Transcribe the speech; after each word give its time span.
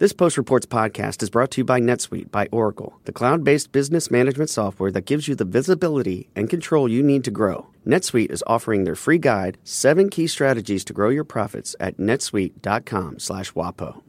This 0.00 0.14
Post 0.14 0.38
Reports 0.38 0.64
podcast 0.64 1.22
is 1.22 1.28
brought 1.28 1.50
to 1.50 1.60
you 1.60 1.64
by 1.66 1.78
NetSuite 1.78 2.30
by 2.30 2.48
Oracle, 2.50 2.98
the 3.04 3.12
cloud 3.12 3.44
based 3.44 3.70
business 3.70 4.10
management 4.10 4.48
software 4.48 4.90
that 4.92 5.04
gives 5.04 5.28
you 5.28 5.34
the 5.34 5.44
visibility 5.44 6.30
and 6.34 6.48
control 6.48 6.88
you 6.88 7.02
need 7.02 7.22
to 7.24 7.30
grow. 7.30 7.66
NetSuite 7.86 8.30
is 8.30 8.42
offering 8.46 8.84
their 8.84 8.94
free 8.94 9.18
guide, 9.18 9.58
Seven 9.62 10.08
Key 10.08 10.26
Strategies 10.26 10.86
to 10.86 10.94
Grow 10.94 11.10
Your 11.10 11.24
Profits, 11.24 11.76
at 11.78 11.98
netsuite.com 11.98 13.18
slash 13.18 13.52
WAPO. 13.52 14.00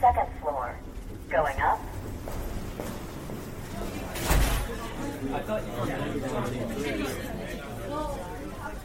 Second 0.00 0.28
floor. 0.40 0.80
Going 1.28 1.60
up. 1.60 1.78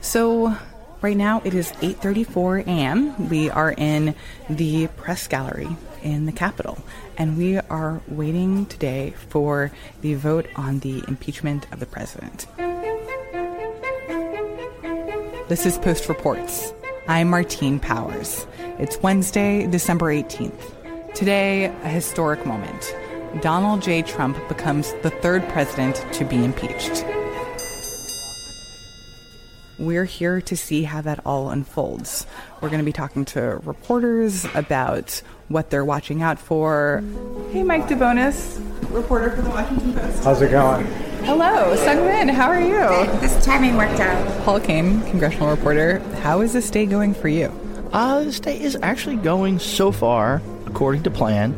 So 0.02 0.58
right 1.02 1.18
now 1.18 1.42
it 1.46 1.54
is 1.54 1.72
8:34 1.74 2.66
a.m. 2.66 3.30
We 3.30 3.50
are 3.50 3.74
in 3.78 4.16
the 4.50 4.88
press 4.88 5.28
gallery 5.28 5.70
in 6.04 6.26
the 6.26 6.32
Capitol, 6.32 6.78
and 7.18 7.38
we 7.38 7.58
are 7.58 8.02
waiting 8.08 8.66
today 8.66 9.14
for 9.30 9.72
the 10.02 10.14
vote 10.16 10.48
on 10.56 10.80
the 10.80 11.04
impeachment 11.08 11.66
of 11.72 11.80
the 11.80 11.86
president. 11.86 12.48
This 15.50 15.66
is 15.66 15.78
Post 15.78 16.08
Reports. 16.10 16.74
I'm 17.08 17.30
Martine 17.30 17.80
Powers. 17.80 18.46
It's 18.78 18.98
Wednesday, 19.02 19.66
December 19.66 20.14
18th. 20.14 21.14
Today, 21.16 21.66
a 21.66 21.90
historic 21.90 22.46
moment. 22.46 22.96
Donald 23.42 23.82
J. 23.82 24.02
Trump 24.04 24.38
becomes 24.48 24.94
the 25.02 25.10
third 25.10 25.48
president 25.50 26.06
to 26.14 26.24
be 26.24 26.44
impeached. 26.44 27.04
We're 29.80 30.04
here 30.04 30.42
to 30.42 30.58
see 30.58 30.84
how 30.84 31.00
that 31.02 31.22
all 31.26 31.50
unfolds. 31.50 32.26
We're 32.60 32.68
going 32.68 32.82
to 32.82 32.86
be 32.86 32.92
talking 32.92 33.24
to 33.26 33.62
reporters 33.64 34.46
about 34.54 35.22
what 35.48 35.70
they're 35.70 35.86
watching 35.86 36.22
out 36.22 36.38
for. 36.38 37.02
Hey, 37.52 37.64
Mike 37.64 37.88
DeBonis, 37.88 38.60
reporter 38.92 39.34
for 39.34 39.42
the 39.42 39.50
Washington 39.50 39.94
Post. 39.94 40.24
How's 40.26 40.42
it 40.42 40.52
going? 40.52 40.86
Hello, 41.24 41.76
Sungmin. 41.78 42.30
How 42.30 42.48
are 42.50 42.60
you? 42.60 43.20
This 43.22 43.44
timing 43.46 43.78
worked 43.78 44.02
out. 44.02 44.44
Paul 44.44 44.60
Kane, 44.60 45.02
congressional 45.04 45.50
reporter. 45.50 46.00
How 46.22 46.42
is 46.42 46.52
this 46.52 46.70
day 46.70 46.86
going 46.86 47.14
for 47.14 47.30
you? 47.30 47.48
Uh, 47.94 48.26
this 48.26 48.42
day 48.42 48.60
is 48.62 48.78
actually 48.82 49.16
going 49.16 49.60
so 49.60 49.94
far 49.94 50.42
according 50.66 51.04
to 51.04 51.10
plan. 51.10 51.54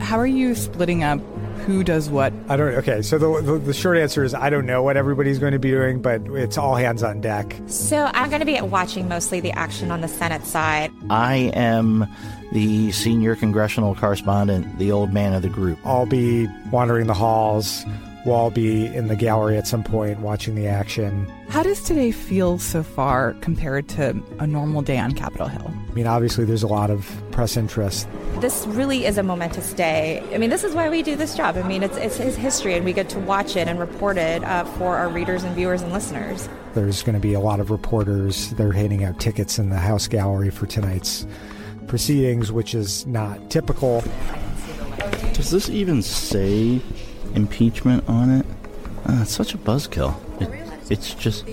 How 0.00 0.18
are 0.18 0.26
you 0.26 0.54
splitting 0.54 1.02
up 1.02 1.18
who 1.64 1.82
does 1.82 2.10
what? 2.10 2.32
I 2.48 2.56
don't. 2.56 2.74
Okay, 2.74 3.02
so 3.02 3.18
the, 3.18 3.40
the, 3.40 3.58
the 3.58 3.74
short 3.74 3.96
answer 3.96 4.22
is 4.22 4.34
I 4.34 4.50
don't 4.50 4.66
know 4.66 4.82
what 4.82 4.96
everybody's 4.96 5.38
going 5.38 5.52
to 5.52 5.58
be 5.58 5.70
doing, 5.70 6.00
but 6.00 6.20
it's 6.28 6.58
all 6.58 6.74
hands 6.74 7.02
on 7.02 7.20
deck. 7.20 7.56
So 7.66 8.10
I'm 8.12 8.28
going 8.28 8.40
to 8.40 8.46
be 8.46 8.60
watching 8.60 9.08
mostly 9.08 9.40
the 9.40 9.52
action 9.52 9.90
on 9.90 10.00
the 10.00 10.08
Senate 10.08 10.44
side. 10.44 10.92
I 11.10 11.50
am 11.54 12.06
the 12.52 12.92
senior 12.92 13.34
congressional 13.34 13.94
correspondent, 13.94 14.78
the 14.78 14.92
old 14.92 15.12
man 15.12 15.32
of 15.32 15.42
the 15.42 15.48
group. 15.48 15.78
I'll 15.84 16.06
be 16.06 16.48
wandering 16.70 17.06
the 17.06 17.14
halls. 17.14 17.84
We'll 18.24 18.36
all 18.36 18.50
be 18.50 18.86
in 18.86 19.08
the 19.08 19.16
gallery 19.16 19.58
at 19.58 19.66
some 19.66 19.84
point 19.84 20.20
watching 20.20 20.54
the 20.54 20.66
action. 20.66 21.26
How 21.50 21.62
does 21.62 21.82
today 21.82 22.10
feel 22.10 22.58
so 22.58 22.82
far 22.82 23.34
compared 23.42 23.86
to 23.90 24.20
a 24.38 24.46
normal 24.46 24.80
day 24.80 24.98
on 24.98 25.12
Capitol 25.12 25.46
Hill? 25.46 25.70
I 25.90 25.92
mean, 25.92 26.06
obviously, 26.06 26.46
there's 26.46 26.62
a 26.62 26.66
lot 26.66 26.90
of 26.90 27.06
press 27.32 27.58
interest. 27.58 28.08
This 28.40 28.66
really 28.66 29.04
is 29.04 29.18
a 29.18 29.22
momentous 29.22 29.74
day. 29.74 30.22
I 30.32 30.38
mean, 30.38 30.48
this 30.48 30.64
is 30.64 30.74
why 30.74 30.88
we 30.88 31.02
do 31.02 31.16
this 31.16 31.36
job. 31.36 31.58
I 31.58 31.62
mean, 31.68 31.82
it's, 31.82 31.98
it's 31.98 32.16
his 32.16 32.34
history, 32.34 32.74
and 32.74 32.84
we 32.84 32.94
get 32.94 33.10
to 33.10 33.18
watch 33.18 33.56
it 33.56 33.68
and 33.68 33.78
report 33.78 34.16
it 34.16 34.42
uh, 34.42 34.64
for 34.64 34.96
our 34.96 35.10
readers 35.10 35.44
and 35.44 35.54
viewers 35.54 35.82
and 35.82 35.92
listeners. 35.92 36.48
There's 36.72 37.02
going 37.02 37.14
to 37.14 37.20
be 37.20 37.34
a 37.34 37.40
lot 37.40 37.60
of 37.60 37.70
reporters. 37.70 38.50
They're 38.52 38.72
handing 38.72 39.04
out 39.04 39.20
tickets 39.20 39.58
in 39.58 39.68
the 39.68 39.78
House 39.78 40.08
gallery 40.08 40.50
for 40.50 40.64
tonight's 40.64 41.26
proceedings, 41.88 42.50
which 42.50 42.74
is 42.74 43.06
not 43.06 43.50
typical. 43.50 44.02
Does 45.34 45.50
this 45.50 45.68
even 45.68 46.00
say 46.00 46.80
impeachment 47.34 48.08
on 48.08 48.30
it? 48.30 48.46
Uh, 49.08 49.22
it's 49.22 49.32
such 49.32 49.54
a 49.54 49.58
buzzkill. 49.58 50.14
It, 50.40 50.50
it's 50.90 51.14
just. 51.14 51.46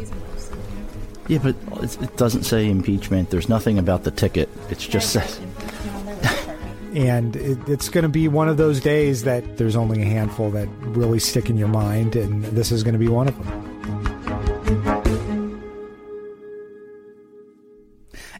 Yeah, 1.27 1.39
but 1.39 1.55
it 2.01 2.17
doesn't 2.17 2.43
say 2.43 2.69
impeachment. 2.69 3.29
There's 3.29 3.49
nothing 3.49 3.77
about 3.79 4.03
the 4.03 4.11
ticket. 4.11 4.49
It's 4.69 4.85
just 4.85 5.11
says. 5.11 5.39
and 6.95 7.35
it, 7.35 7.57
it's 7.67 7.89
going 7.89 8.03
to 8.03 8.09
be 8.09 8.27
one 8.27 8.49
of 8.49 8.57
those 8.57 8.81
days 8.81 9.23
that 9.23 9.57
there's 9.57 9.75
only 9.75 10.01
a 10.01 10.05
handful 10.05 10.51
that 10.51 10.67
really 10.81 11.19
stick 11.19 11.49
in 11.49 11.57
your 11.57 11.67
mind, 11.67 12.15
and 12.15 12.43
this 12.43 12.71
is 12.71 12.83
going 12.83 12.93
to 12.93 12.99
be 12.99 13.07
one 13.07 13.27
of 13.27 13.37
them. 13.37 13.71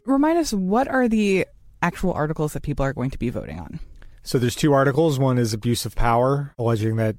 Remind 0.04 0.38
us 0.38 0.52
what 0.52 0.88
are 0.88 1.08
the 1.08 1.46
actual 1.80 2.12
articles 2.12 2.52
that 2.54 2.62
people 2.62 2.84
are 2.84 2.92
going 2.92 3.10
to 3.10 3.18
be 3.18 3.30
voting 3.30 3.58
on? 3.58 3.80
So 4.22 4.38
there's 4.38 4.54
two 4.54 4.72
articles. 4.72 5.18
One 5.18 5.38
is 5.38 5.52
abuse 5.52 5.84
of 5.84 5.94
power, 5.94 6.54
alleging 6.58 6.96
that 6.96 7.16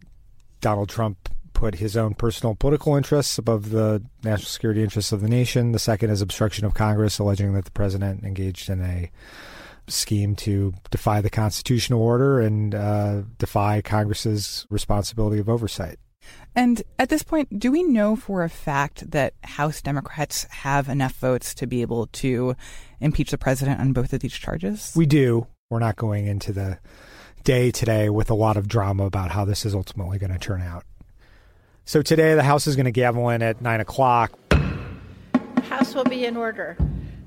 Donald 0.63 0.89
Trump 0.89 1.29
put 1.53 1.75
his 1.75 1.95
own 1.95 2.15
personal 2.15 2.55
political 2.55 2.95
interests 2.95 3.37
above 3.37 3.69
the 3.69 4.01
national 4.23 4.47
security 4.47 4.81
interests 4.81 5.11
of 5.11 5.21
the 5.21 5.27
nation. 5.27 5.73
The 5.73 5.77
second 5.77 6.09
is 6.09 6.21
obstruction 6.21 6.65
of 6.65 6.73
Congress, 6.73 7.19
alleging 7.19 7.53
that 7.53 7.65
the 7.65 7.71
president 7.71 8.23
engaged 8.23 8.69
in 8.69 8.81
a 8.81 9.11
scheme 9.87 10.35
to 10.37 10.73
defy 10.89 11.19
the 11.19 11.29
constitutional 11.29 12.01
order 12.01 12.39
and 12.39 12.73
uh, 12.73 13.23
defy 13.37 13.81
Congress's 13.81 14.65
responsibility 14.69 15.39
of 15.39 15.49
oversight. 15.49 15.99
And 16.55 16.81
at 16.97 17.09
this 17.09 17.23
point, 17.23 17.59
do 17.59 17.69
we 17.69 17.83
know 17.83 18.15
for 18.15 18.43
a 18.43 18.49
fact 18.49 19.11
that 19.11 19.33
House 19.43 19.81
Democrats 19.81 20.45
have 20.49 20.87
enough 20.87 21.15
votes 21.15 21.53
to 21.55 21.67
be 21.67 21.81
able 21.81 22.07
to 22.07 22.55
impeach 23.01 23.31
the 23.31 23.37
president 23.37 23.81
on 23.81 23.91
both 23.91 24.13
of 24.13 24.21
these 24.21 24.33
charges? 24.33 24.93
We 24.95 25.05
do. 25.05 25.47
We're 25.69 25.79
not 25.79 25.97
going 25.97 26.25
into 26.27 26.53
the 26.53 26.79
day 27.43 27.71
today 27.71 28.09
with 28.09 28.29
a 28.29 28.33
lot 28.33 28.57
of 28.57 28.67
drama 28.67 29.05
about 29.05 29.31
how 29.31 29.45
this 29.45 29.65
is 29.65 29.75
ultimately 29.75 30.17
going 30.17 30.31
to 30.31 30.39
turn 30.39 30.61
out. 30.61 30.83
So 31.85 32.01
today, 32.01 32.33
the 32.35 32.43
House 32.43 32.65
is 32.65 32.75
going 32.75 32.85
to 32.85 32.91
gavel 32.91 33.29
in 33.29 33.41
at 33.41 33.61
9 33.61 33.81
o'clock. 33.81 34.31
House 35.63 35.93
will 35.93 36.05
be 36.05 36.25
in 36.25 36.37
order. 36.37 36.77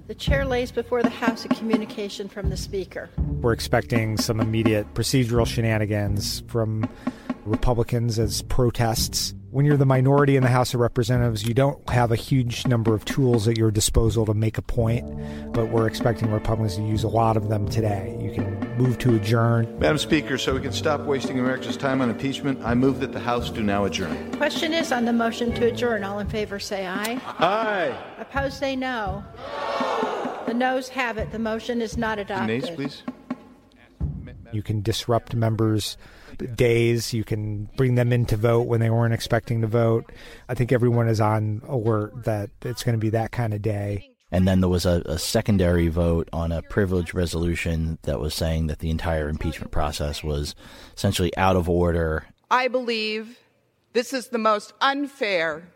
The 0.07 0.15
chair 0.15 0.47
lays 0.47 0.71
before 0.71 1.03
the 1.03 1.11
House 1.11 1.45
a 1.45 1.49
communication 1.49 2.29
from 2.29 2.49
the 2.49 2.57
Speaker. 2.57 3.11
We're 3.19 3.53
expecting 3.53 4.17
some 4.17 4.41
immediate 4.41 4.95
procedural 4.95 5.47
shenanigans 5.47 6.43
from 6.47 6.89
Republicans 7.45 8.19
as 8.19 8.43
protests. 8.43 9.35
When 9.51 9.67
you're 9.67 9.77
the 9.77 9.87
minority 9.87 10.37
in 10.37 10.43
the 10.43 10.49
House 10.49 10.75
of 10.75 10.81
Representatives, 10.81 11.47
you 11.47 11.55
don't 11.55 11.89
have 11.91 12.13
a 12.13 12.17
huge 12.17 12.67
number 12.67 12.95
of 12.95 13.05
tools 13.05 13.47
at 13.49 13.59
your 13.59 13.71
disposal 13.71 14.25
to 14.27 14.35
make 14.35 14.59
a 14.59 14.63
point, 14.63 15.05
but 15.53 15.71
we're 15.71 15.87
expecting 15.87 16.31
Republicans 16.31 16.77
to 16.77 16.83
use 16.83 17.05
a 17.05 17.09
lot 17.09 17.37
of 17.37 17.49
them 17.49 17.69
today. 17.69 18.17
You 18.21 18.33
can 18.33 18.66
move 18.77 18.99
to 18.99 19.15
adjourn. 19.17 19.79
Madam 19.79 19.99
Speaker, 19.99 20.39
so 20.39 20.55
we 20.55 20.61
can 20.61 20.73
stop 20.73 21.01
wasting 21.03 21.39
America's 21.39 21.77
time 21.77 22.01
on 22.01 22.11
impeachment, 22.11 22.61
I 22.65 22.75
move 22.75 23.01
that 23.01 23.13
the 23.13 23.21
House 23.21 23.51
do 23.51 23.63
now 23.63 23.85
adjourn. 23.85 24.33
Question 24.33 24.73
is 24.73 24.93
on 24.93 25.05
the 25.05 25.13
motion 25.13 25.55
to 25.55 25.67
adjourn. 25.67 26.05
All 26.05 26.19
in 26.19 26.29
favor 26.29 26.59
say 26.59 26.87
aye. 26.87 27.21
Aye. 27.39 27.97
Opposed 28.19 28.55
say 28.55 28.77
no. 28.77 29.25
The 30.47 30.55
noes 30.55 30.89
have 30.91 31.19
it. 31.19 31.33
The 31.33 31.39
motion 31.39 31.81
is 31.81 31.97
not 31.97 32.19
adopted. 32.19 32.49
Nays, 32.49 32.71
please. 32.71 33.03
You 34.53 34.63
can 34.63 34.81
disrupt 34.81 35.35
members' 35.35 35.97
days. 36.55 37.13
You 37.13 37.25
can 37.25 37.69
bring 37.77 37.97
them 37.97 38.13
in 38.13 38.27
to 38.27 38.37
vote 38.37 38.63
when 38.63 38.81
they 38.81 38.91
weren't 38.91 39.13
expecting 39.13 39.61
to 39.63 39.67
vote. 39.67 40.13
I 40.49 40.55
think 40.55 40.71
everyone 40.71 41.09
is 41.09 41.21
on 41.21 41.63
alert 41.67 42.25
that 42.25 42.51
it's 42.63 42.85
going 42.85 42.95
to 42.95 43.01
be 43.01 43.11
that 43.11 43.33
kind 43.33 43.53
of 43.53 43.61
day. 43.61 44.13
And 44.31 44.47
then 44.47 44.61
there 44.61 44.69
was 44.69 44.85
a, 44.85 45.03
a, 45.07 45.19
secondary 45.19 45.87
vote 45.89 46.29
on 46.33 46.51
a 46.51 46.63
privilege 46.63 47.15
resolution 47.15 47.99
that 48.03 48.19
was 48.19 48.35
saying 48.35 48.67
that 48.67 48.81
the 48.81 48.91
entire 48.91 49.29
impeachment 49.29 49.71
process 49.71 50.25
was 50.25 50.57
essentially 50.97 51.37
out 51.37 51.55
of 51.55 51.69
order. 51.69 52.27
I 52.51 52.67
believe 52.67 53.39
this 53.93 54.13
is 54.13 54.29
the 54.29 54.39
most 54.39 54.73
unfair, 54.81 55.69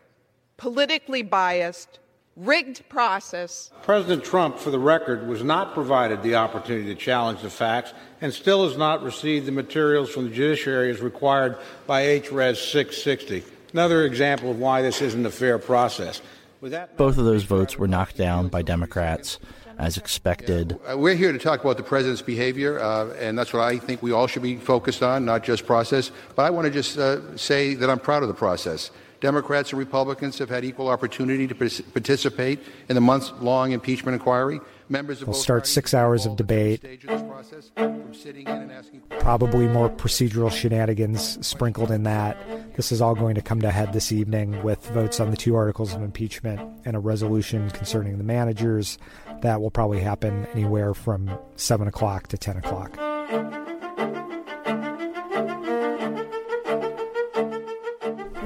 politically 0.56 1.22
biased, 1.22 2.00
rigged 2.36 2.88
process. 2.88 3.70
President 3.82 4.24
Trump, 4.24 4.58
for 4.58 4.70
the 4.70 4.78
record, 4.78 5.28
was 5.28 5.44
not 5.44 5.72
provided 5.72 6.22
the 6.22 6.34
opportunity 6.34 6.86
to 6.86 6.94
challenge 6.94 7.42
the 7.42 7.50
facts 7.50 7.92
and 8.20 8.32
still 8.32 8.68
has 8.68 8.76
not 8.76 9.02
received 9.02 9.46
the 9.46 9.52
materials 9.52 10.10
from 10.10 10.24
the 10.24 10.30
judiciary 10.30 10.90
as 10.90 11.00
required 11.00 11.56
by 11.86 12.02
HRES 12.02 12.56
660. 12.56 13.44
Another 13.72 14.04
example 14.04 14.50
of 14.50 14.58
why 14.58 14.82
this 14.82 15.00
isn't 15.00 15.24
a 15.24 15.30
fair 15.30 15.58
process. 15.58 16.20
Both 16.60 17.16
of 17.16 17.24
those 17.24 17.44
votes 17.44 17.78
were 17.78 17.88
knocked 17.88 18.18
down 18.18 18.48
by 18.48 18.60
Democrats 18.60 19.38
as 19.78 19.96
expected. 19.96 20.78
Uh, 20.86 20.98
we're 20.98 21.14
here 21.14 21.32
to 21.32 21.38
talk 21.38 21.60
about 21.64 21.78
the 21.78 21.82
president's 21.82 22.20
behavior, 22.20 22.78
uh, 22.78 23.14
and 23.14 23.38
that's 23.38 23.54
what 23.54 23.62
I 23.62 23.78
think 23.78 24.02
we 24.02 24.12
all 24.12 24.26
should 24.26 24.42
be 24.42 24.56
focused 24.56 25.02
on, 25.02 25.24
not 25.24 25.42
just 25.42 25.64
process. 25.64 26.10
But 26.36 26.42
I 26.44 26.50
want 26.50 26.66
to 26.66 26.70
just 26.70 26.98
uh, 26.98 27.34
say 27.38 27.72
that 27.76 27.88
I'm 27.88 27.98
proud 27.98 28.22
of 28.22 28.28
the 28.28 28.34
process. 28.34 28.90
Democrats 29.20 29.70
and 29.70 29.78
Republicans 29.78 30.38
have 30.38 30.50
had 30.50 30.62
equal 30.66 30.88
opportunity 30.88 31.46
to 31.46 31.54
participate 31.54 32.58
in 32.90 32.94
the 32.94 33.00
months 33.00 33.32
long 33.40 33.72
impeachment 33.72 34.14
inquiry. 34.14 34.60
Members 34.90 35.24
will 35.24 35.34
start 35.34 35.68
six 35.68 35.94
hours 35.94 36.26
of 36.26 36.34
debate. 36.34 36.82
process 37.06 37.70
from 37.76 38.12
sitting 38.12 38.44
in 38.48 38.56
and 38.56 38.72
asking. 38.72 39.02
Probably 39.20 39.68
more 39.68 39.88
procedural 39.88 40.50
shenanigans 40.50 41.46
sprinkled 41.46 41.92
in 41.92 42.02
that. 42.02 42.36
This 42.74 42.90
is 42.90 43.00
all 43.00 43.14
going 43.14 43.36
to 43.36 43.40
come 43.40 43.60
to 43.60 43.68
a 43.68 43.70
head 43.70 43.92
this 43.92 44.10
evening 44.10 44.60
with 44.64 44.84
votes 44.88 45.20
on 45.20 45.30
the 45.30 45.36
two 45.36 45.54
articles 45.54 45.94
of 45.94 46.02
impeachment 46.02 46.60
and 46.84 46.96
a 46.96 46.98
resolution 46.98 47.70
concerning 47.70 48.18
the 48.18 48.24
managers. 48.24 48.98
That 49.42 49.60
will 49.60 49.70
probably 49.70 50.00
happen 50.00 50.44
anywhere 50.54 50.92
from 50.92 51.38
7 51.54 51.86
o'clock 51.86 52.26
to 52.26 52.36
10 52.36 52.56
o'clock. 52.56 53.69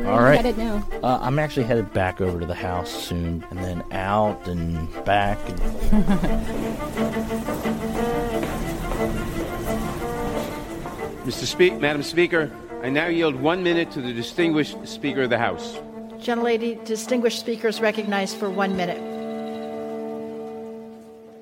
All 0.06 0.20
right. 0.20 0.36
headed 0.36 0.58
now? 0.58 0.86
Uh, 1.02 1.18
I'm 1.22 1.38
actually 1.38 1.64
headed 1.64 1.92
back 1.92 2.20
over 2.20 2.38
to 2.40 2.46
the 2.46 2.54
house 2.54 2.90
soon, 2.90 3.44
and 3.50 3.58
then 3.58 3.82
out 3.92 4.46
and 4.46 4.92
back. 5.04 5.38
And... 5.48 5.60
Mr. 11.24 11.44
Spe- 11.44 11.80
Madam 11.80 12.02
Speaker, 12.02 12.50
I 12.82 12.90
now 12.90 13.06
yield 13.06 13.34
one 13.36 13.62
minute 13.62 13.90
to 13.92 14.02
the 14.02 14.12
distinguished 14.12 14.86
Speaker 14.86 15.22
of 15.22 15.30
the 15.30 15.38
House. 15.38 15.78
Gentlelady, 16.18 16.84
distinguished 16.84 17.40
speakers 17.40 17.80
recognized 17.80 18.36
for 18.36 18.50
one 18.50 18.76
minute. 18.76 19.13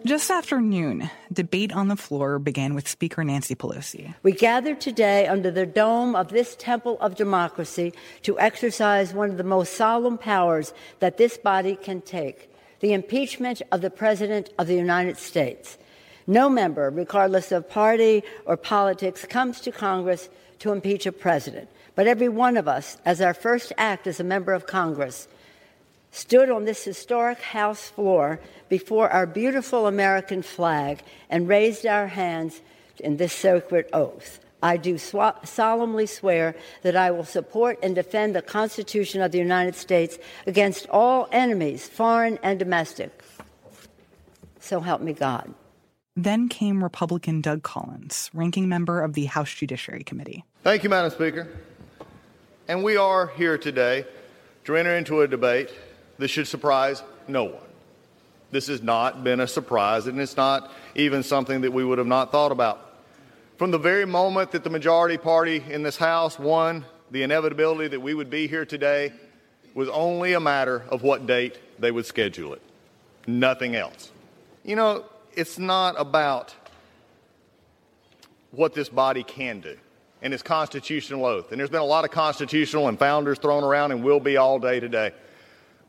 Just 0.04 0.32
after 0.32 0.60
noon, 0.60 1.08
debate 1.32 1.72
on 1.72 1.86
the 1.86 1.94
floor 1.94 2.40
began 2.40 2.74
with 2.74 2.88
Speaker 2.88 3.22
Nancy 3.22 3.54
Pelosi. 3.54 4.12
We 4.24 4.32
gather 4.32 4.74
today 4.74 5.28
under 5.28 5.48
the 5.48 5.64
dome 5.64 6.16
of 6.16 6.30
this 6.30 6.56
temple 6.56 6.98
of 7.00 7.14
democracy 7.14 7.92
to 8.22 8.36
exercise 8.40 9.14
one 9.14 9.30
of 9.30 9.36
the 9.36 9.44
most 9.44 9.74
solemn 9.74 10.18
powers 10.18 10.74
that 10.98 11.18
this 11.18 11.38
body 11.38 11.76
can 11.76 12.00
take 12.00 12.52
the 12.80 12.92
impeachment 12.92 13.62
of 13.70 13.80
the 13.80 13.90
President 13.90 14.50
of 14.58 14.66
the 14.66 14.74
United 14.74 15.18
States. 15.18 15.78
No 16.26 16.48
member, 16.48 16.90
regardless 16.90 17.52
of 17.52 17.70
party 17.70 18.24
or 18.44 18.56
politics, 18.56 19.24
comes 19.24 19.60
to 19.60 19.70
Congress 19.70 20.28
to 20.58 20.72
impeach 20.72 21.06
a 21.06 21.12
president. 21.12 21.68
But 21.94 22.08
every 22.08 22.28
one 22.28 22.56
of 22.56 22.66
us, 22.66 22.96
as 23.04 23.20
our 23.20 23.34
first 23.34 23.72
act 23.78 24.08
as 24.08 24.18
a 24.18 24.24
member 24.24 24.52
of 24.52 24.66
Congress, 24.66 25.28
stood 26.12 26.50
on 26.50 26.64
this 26.64 26.84
historic 26.84 27.40
House 27.40 27.88
floor 27.88 28.38
before 28.68 29.10
our 29.10 29.26
beautiful 29.26 29.86
American 29.88 30.42
flag 30.42 31.02
and 31.28 31.48
raised 31.48 31.84
our 31.84 32.06
hands 32.06 32.60
in 33.00 33.16
this 33.16 33.32
sacred 33.32 33.86
oath. 33.92 34.38
I 34.62 34.76
do 34.76 34.96
sw- 34.96 35.42
solemnly 35.42 36.06
swear 36.06 36.54
that 36.82 36.94
I 36.94 37.10
will 37.10 37.24
support 37.24 37.80
and 37.82 37.96
defend 37.96 38.36
the 38.36 38.42
Constitution 38.42 39.20
of 39.20 39.32
the 39.32 39.38
United 39.38 39.74
States 39.74 40.18
against 40.46 40.86
all 40.88 41.28
enemies, 41.32 41.88
foreign 41.88 42.38
and 42.44 42.60
domestic. 42.60 43.24
So 44.60 44.80
help 44.80 45.00
me 45.00 45.14
God. 45.14 45.52
Then 46.14 46.48
came 46.48 46.84
Republican 46.84 47.40
Doug 47.40 47.62
Collins, 47.62 48.30
ranking 48.34 48.68
member 48.68 49.00
of 49.00 49.14
the 49.14 49.24
House 49.24 49.52
Judiciary 49.52 50.04
Committee. 50.04 50.44
Thank 50.62 50.84
you, 50.84 50.90
Madam 50.90 51.10
Speaker. 51.10 51.48
And 52.68 52.84
we 52.84 52.96
are 52.96 53.28
here 53.28 53.58
today 53.58 54.04
to 54.64 54.76
enter 54.76 54.94
into 54.94 55.22
a 55.22 55.26
debate 55.26 55.72
that 56.18 56.28
should 56.28 56.46
surprise 56.46 57.02
no 57.28 57.44
one. 57.44 57.62
This 58.50 58.66
has 58.66 58.82
not 58.82 59.24
been 59.24 59.40
a 59.40 59.46
surprise, 59.46 60.06
and 60.06 60.20
it's 60.20 60.36
not 60.36 60.70
even 60.94 61.22
something 61.22 61.62
that 61.62 61.72
we 61.72 61.84
would 61.84 61.98
have 61.98 62.06
not 62.06 62.30
thought 62.30 62.52
about. 62.52 62.92
From 63.56 63.70
the 63.70 63.78
very 63.78 64.04
moment 64.04 64.52
that 64.52 64.64
the 64.64 64.70
majority 64.70 65.16
party 65.16 65.62
in 65.68 65.82
this 65.82 65.96
House 65.96 66.38
won 66.38 66.84
the 67.10 67.22
inevitability 67.22 67.88
that 67.88 68.00
we 68.00 68.14
would 68.14 68.30
be 68.30 68.46
here 68.46 68.64
today 68.64 69.12
was 69.74 69.88
only 69.88 70.34
a 70.34 70.40
matter 70.40 70.84
of 70.90 71.02
what 71.02 71.26
date 71.26 71.58
they 71.78 71.90
would 71.90 72.06
schedule 72.06 72.52
it, 72.54 72.62
nothing 73.26 73.74
else. 73.74 74.10
You 74.64 74.76
know, 74.76 75.04
it's 75.34 75.58
not 75.58 75.94
about 75.98 76.54
what 78.50 78.74
this 78.74 78.88
body 78.88 79.22
can 79.22 79.60
do 79.60 79.76
and 80.20 80.32
its 80.32 80.42
constitutional 80.42 81.24
oath. 81.24 81.50
And 81.50 81.58
there's 81.58 81.70
been 81.70 81.80
a 81.80 81.84
lot 81.84 82.04
of 82.04 82.10
constitutional 82.10 82.88
and 82.88 82.98
founders 82.98 83.38
thrown 83.38 83.64
around 83.64 83.92
and 83.92 84.04
will 84.04 84.20
be 84.20 84.36
all 84.36 84.58
day 84.58 84.78
today. 84.78 85.12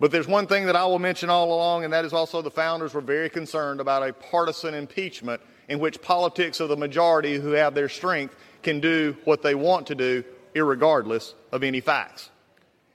But 0.04 0.12
there's 0.12 0.28
one 0.28 0.48
thing 0.48 0.66
that 0.66 0.76
I 0.76 0.86
will 0.86 1.00
mention 1.00 1.30
all 1.30 1.54
along, 1.54 1.86
and 1.86 1.94
that 1.94 2.04
is 2.04 2.12
also 2.12 2.42
the 2.42 2.52
founders 2.52 2.94
were 2.94 3.00
very 3.00 3.30
concerned 3.30 3.80
about 3.80 4.06
a 4.06 4.12
partisan 4.12 4.74
impeachment 4.74 5.42
in 5.70 5.80
which 5.80 6.02
politics 6.02 6.60
of 6.60 6.68
the 6.68 6.76
majority 6.76 7.36
who 7.40 7.52
have 7.52 7.74
their 7.74 7.88
strength 7.88 8.36
can 8.64 8.82
do 8.82 9.16
what 9.24 9.42
they 9.44 9.56
want 9.56 9.88
to 9.88 9.96
do, 9.96 10.26
regardless 10.54 11.36
of 11.54 11.64
any 11.64 11.80
facts. 11.80 12.32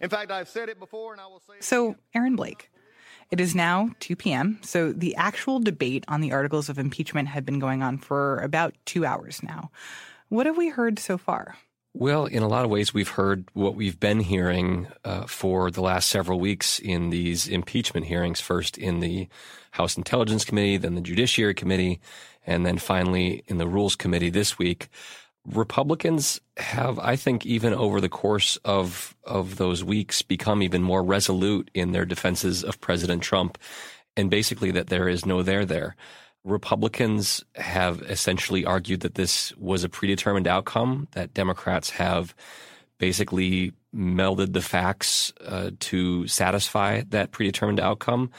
In 0.03 0.11
fact, 0.11 0.31
I've 0.31 0.51
said 0.51 0.69
it 0.69 0.79
before, 0.79 1.13
and 1.13 1.21
I 1.23 1.27
will 1.29 1.41
say 1.41 1.55
it 1.57 1.65
So, 1.65 1.97
Aaron 2.15 2.37
Blake. 2.37 2.71
It 3.31 3.41
is 3.41 3.55
now 3.55 3.89
2 4.01 4.15
p.m., 4.15 4.59
so 4.61 4.93
the 4.93 5.17
actual 5.17 5.61
debate 5.61 6.05
on 6.09 6.21
the 6.21 6.33
articles 6.33 6.69
of 6.69 6.79
impeachment 6.79 7.29
had 7.29 7.47
been 7.47 7.59
going 7.59 7.83
on 7.83 7.97
for 7.97 8.37
about 8.41 8.75
two 8.85 9.07
hours 9.07 9.43
now. 9.43 9.71
What 10.29 10.45
have 10.45 10.59
we 10.59 10.69
heard 10.69 10.99
so 10.99 11.17
far? 11.17 11.57
Well, 12.01 12.27
in 12.27 12.45
a 12.45 12.49
lot 12.49 12.65
of 12.65 12.71
ways, 12.71 12.95
we've 12.95 13.09
heard 13.09 13.49
what 13.55 13.75
we've 13.75 13.99
been 13.99 14.21
hearing 14.21 14.87
uh, 15.05 15.27
for 15.27 15.69
the 15.69 15.81
last 15.81 16.09
several 16.09 16.39
weeks 16.39 16.79
in 16.79 17.11
these 17.11 17.49
impeachment 17.49 18.07
hearings. 18.07 18.41
First 18.41 18.79
in 18.79 19.01
the 19.01 19.27
House 19.73 19.97
Intelligence 19.97 20.45
Committee, 20.45 20.77
then 20.77 20.95
the 20.95 21.01
Judiciary 21.01 21.55
Committee, 21.55 22.01
and 22.47 22.65
then 22.65 22.79
finally 22.79 23.43
in 23.49 23.59
the 23.59 23.67
Rules 23.67 23.97
Committee 23.97 24.31
this 24.31 24.57
week. 24.57 24.91
Republicans 25.45 26.41
have, 26.59 27.01
I 27.01 27.17
think, 27.17 27.45
even 27.45 27.75
over 27.75 28.01
the 28.01 28.09
course 28.09 28.59
of 28.65 29.17
of 29.25 29.57
those 29.57 29.83
weeks, 29.83 30.23
become 30.23 30.63
even 30.63 30.85
more 30.85 31.03
resolute 31.03 31.69
in 31.75 31.91
their 31.91 32.05
defenses 32.05 32.63
of 32.63 32.81
President 32.81 33.25
Trump, 33.25 33.59
and 34.17 34.31
basically 34.31 34.71
that 34.71 34.87
there 34.87 35.09
is 35.09 35.27
no 35.27 35.43
there 35.43 35.65
there. 35.65 35.97
Republicans 36.45 37.45
have 37.57 38.03
essentially 38.03 38.65
argued 38.65 39.01
that 39.01 39.15
this 39.17 39.55
was 39.57 39.85
a 39.85 39.89
predetermined 39.89 40.47
outcome, 40.47 41.09
that 41.13 41.35
Democrats 41.35 41.91
have 41.91 42.35
basically 42.99 43.73
melded 43.95 44.53
the 44.53 44.61
facts 44.61 45.33
uh, 45.45 45.71
to 45.81 46.27
satisfy 46.27 47.03
that 47.09 47.33
predetermined 47.33 47.81
outcome, 47.81 48.31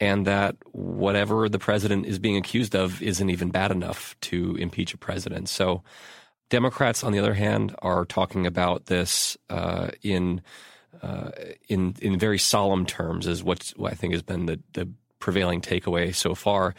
and 0.00 0.26
that 0.26 0.56
whatever 0.72 1.48
the 1.48 1.58
president 1.58 2.06
is 2.06 2.18
being 2.18 2.36
accused 2.36 2.74
of 2.74 3.02
isn't 3.02 3.30
even 3.30 3.50
bad 3.50 3.70
enough 3.70 4.14
to 4.20 4.56
impeach 4.56 4.94
a 4.94 4.98
president. 4.98 5.48
So, 5.48 5.82
Democrats, 6.50 7.04
on 7.04 7.12
the 7.12 7.18
other 7.18 7.34
hand, 7.34 7.74
are 7.82 8.04
talking 8.04 8.46
about 8.46 8.86
this 8.86 9.36
uh, 9.50 9.90
in 10.02 10.40
uh, 11.02 11.30
in 11.68 11.94
in 12.00 12.18
very 12.18 12.38
solemn 12.38 12.86
terms, 12.86 13.26
is 13.26 13.44
what 13.44 13.72
I 13.84 13.94
think 13.94 14.14
has 14.14 14.22
been 14.22 14.46
the 14.46 14.60
the 14.72 14.88
prevailing 15.18 15.60
takeaway 15.60 16.14
so 16.14 16.34
far. 16.34 16.74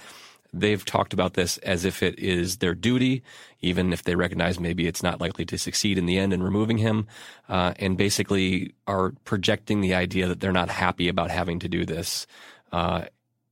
They've 0.51 0.83
talked 0.83 1.13
about 1.13 1.35
this 1.35 1.57
as 1.59 1.85
if 1.85 2.01
it 2.01 2.17
is 2.17 2.57
their 2.57 2.73
duty, 2.73 3.23
even 3.61 3.93
if 3.93 4.03
they 4.03 4.15
recognize 4.15 4.59
maybe 4.59 4.87
it's 4.87 5.03
not 5.03 5.21
likely 5.21 5.45
to 5.45 5.57
succeed 5.57 5.97
in 5.97 6.05
the 6.05 6.17
end 6.17 6.33
in 6.33 6.41
removing 6.41 6.79
him, 6.79 7.07
uh, 7.47 7.73
and 7.77 7.97
basically 7.97 8.73
are 8.87 9.13
projecting 9.25 9.81
the 9.81 9.93
idea 9.93 10.27
that 10.27 10.39
they're 10.39 10.51
not 10.51 10.69
happy 10.69 11.07
about 11.07 11.29
having 11.29 11.59
to 11.59 11.69
do 11.69 11.85
this, 11.85 12.25
uh, 12.71 13.05